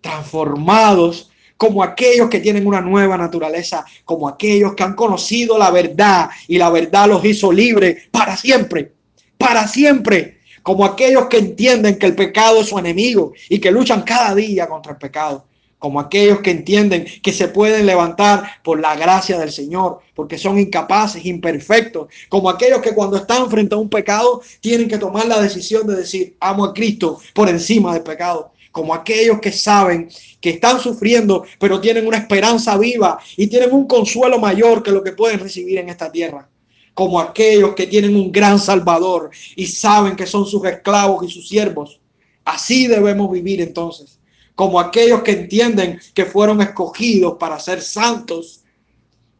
transformados, 0.00 1.32
como 1.56 1.82
aquellos 1.82 2.30
que 2.30 2.38
tienen 2.38 2.64
una 2.64 2.80
nueva 2.80 3.18
naturaleza, 3.18 3.84
como 4.04 4.28
aquellos 4.28 4.76
que 4.76 4.84
han 4.84 4.94
conocido 4.94 5.58
la 5.58 5.72
verdad 5.72 6.30
y 6.46 6.58
la 6.58 6.70
verdad 6.70 7.08
los 7.08 7.24
hizo 7.24 7.50
libres 7.50 8.04
para 8.12 8.36
siempre, 8.36 8.92
para 9.36 9.66
siempre 9.66 10.38
como 10.62 10.84
aquellos 10.84 11.26
que 11.26 11.38
entienden 11.38 11.98
que 11.98 12.06
el 12.06 12.14
pecado 12.14 12.60
es 12.60 12.68
su 12.68 12.78
enemigo 12.78 13.32
y 13.48 13.58
que 13.58 13.72
luchan 13.72 14.02
cada 14.02 14.32
día 14.32 14.68
contra 14.68 14.92
el 14.92 14.98
pecado, 14.98 15.44
como 15.82 15.98
aquellos 15.98 16.38
que 16.42 16.52
entienden 16.52 17.04
que 17.24 17.32
se 17.32 17.48
pueden 17.48 17.86
levantar 17.86 18.44
por 18.62 18.78
la 18.78 18.94
gracia 18.94 19.36
del 19.36 19.50
Señor, 19.50 19.98
porque 20.14 20.38
son 20.38 20.56
incapaces, 20.56 21.26
imperfectos, 21.26 22.06
como 22.28 22.48
aquellos 22.48 22.80
que 22.80 22.94
cuando 22.94 23.16
están 23.16 23.50
frente 23.50 23.74
a 23.74 23.78
un 23.78 23.88
pecado 23.88 24.42
tienen 24.60 24.86
que 24.86 24.96
tomar 24.96 25.26
la 25.26 25.42
decisión 25.42 25.84
de 25.88 25.96
decir, 25.96 26.36
amo 26.38 26.66
a 26.66 26.72
Cristo 26.72 27.18
por 27.34 27.48
encima 27.48 27.94
del 27.94 28.04
pecado, 28.04 28.52
como 28.70 28.94
aquellos 28.94 29.40
que 29.40 29.50
saben 29.50 30.08
que 30.40 30.50
están 30.50 30.78
sufriendo, 30.78 31.44
pero 31.58 31.80
tienen 31.80 32.06
una 32.06 32.18
esperanza 32.18 32.78
viva 32.78 33.18
y 33.36 33.48
tienen 33.48 33.72
un 33.72 33.88
consuelo 33.88 34.38
mayor 34.38 34.84
que 34.84 34.92
lo 34.92 35.02
que 35.02 35.10
pueden 35.10 35.40
recibir 35.40 35.78
en 35.78 35.88
esta 35.88 36.12
tierra 36.12 36.48
como 36.94 37.18
aquellos 37.18 37.74
que 37.74 37.88
tienen 37.88 38.14
un 38.14 38.30
gran 38.30 38.60
Salvador 38.60 39.30
y 39.56 39.66
saben 39.66 40.14
que 40.14 40.26
son 40.26 40.46
sus 40.46 40.64
esclavos 40.64 41.24
y 41.26 41.30
sus 41.32 41.48
siervos. 41.48 41.98
Así 42.44 42.86
debemos 42.86 43.32
vivir 43.32 43.62
entonces, 43.62 44.20
como 44.62 44.78
aquellos 44.78 45.24
que 45.24 45.32
entienden 45.32 45.98
que 46.14 46.24
fueron 46.24 46.60
escogidos 46.60 47.36
para 47.36 47.58
ser 47.58 47.82
santos, 47.82 48.62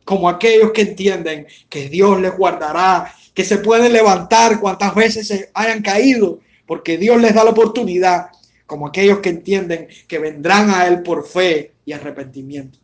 como 0.05 0.29
aquellos 0.29 0.73
que 0.73 0.81
entienden 0.83 1.47
que 1.69 1.89
Dios 1.89 2.21
les 2.21 2.37
guardará, 2.37 3.15
que 3.33 3.45
se 3.45 3.59
pueden 3.59 3.93
levantar 3.93 4.59
cuantas 4.59 4.93
veces 4.97 5.29
se 5.29 5.49
hayan 5.55 5.81
caído, 5.81 6.41
porque 6.67 6.99
Dios 6.99 7.23
les 7.23 7.33
da 7.33 7.45
la 7.45 7.53
oportunidad, 7.53 8.31
como 8.67 8.89
aquellos 8.89 9.21
que 9.21 9.29
entienden 9.29 9.87
que 10.09 10.19
vendrán 10.19 10.71
a 10.71 10.89
Él 10.89 11.05
por 11.05 11.25
fe 11.25 11.71
y 11.85 11.93
arrepentimiento. 11.93 12.81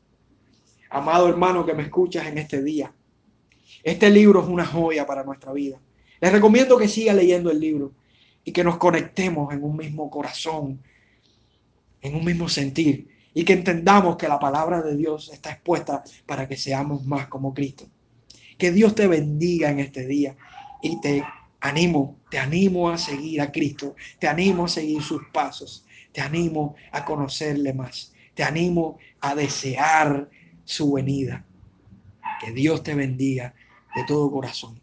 Amado 0.91 1.28
hermano 1.28 1.66
que 1.66 1.74
me 1.74 1.82
escuchas 1.82 2.24
en 2.28 2.39
este 2.39 2.62
día, 2.62 2.93
este 3.82 4.11
libro 4.11 4.43
es 4.43 4.49
una 4.49 4.64
joya 4.64 5.05
para 5.05 5.24
nuestra 5.24 5.53
vida. 5.53 5.80
Les 6.20 6.30
recomiendo 6.30 6.78
que 6.78 6.86
siga 6.86 7.12
leyendo 7.12 7.51
el 7.51 7.59
libro 7.59 7.95
y 8.45 8.53
que 8.53 8.62
nos 8.62 8.76
conectemos 8.76 9.53
en 9.53 9.64
un 9.64 9.76
mismo 9.76 10.09
corazón, 10.09 10.80
en 12.03 12.14
un 12.14 12.24
mismo 12.24 12.49
sentir 12.49 13.09
y 13.34 13.44
que 13.44 13.53
entendamos 13.53 14.16
que 14.16 14.28
la 14.28 14.38
palabra 14.38 14.82
de 14.82 14.96
Dios 14.96 15.30
está 15.32 15.51
expuesta 15.51 16.03
para 16.26 16.49
que 16.49 16.57
seamos 16.57 17.05
más 17.05 17.28
como 17.28 17.55
Cristo. 17.55 17.86
Que 18.57 18.72
Dios 18.72 18.94
te 18.94 19.07
bendiga 19.07 19.70
en 19.70 19.78
este 19.78 20.07
día 20.07 20.36
y 20.82 21.01
te 21.01 21.22
animo, 21.61 22.18
te 22.30 22.38
animo 22.38 22.90
a 22.90 22.99
seguir 22.99 23.40
a 23.40 23.53
Cristo, 23.53 23.94
te 24.18 24.28
animo 24.28 24.64
a 24.64 24.68
seguir 24.68 25.03
sus 25.03 25.22
pasos, 25.32 25.86
te 26.12 26.20
animo 26.20 26.74
a 26.90 27.05
conocerle 27.05 27.72
más, 27.72 28.12
te 28.34 28.42
animo 28.42 28.99
a 29.20 29.34
desear 29.34 30.28
su 30.64 30.92
venida. 30.92 31.44
Que 32.40 32.53
Dios 32.53 32.82
te 32.82 32.94
bendiga 32.94 33.55
de 33.94 34.05
todo 34.05 34.30
corazón. 34.30 34.80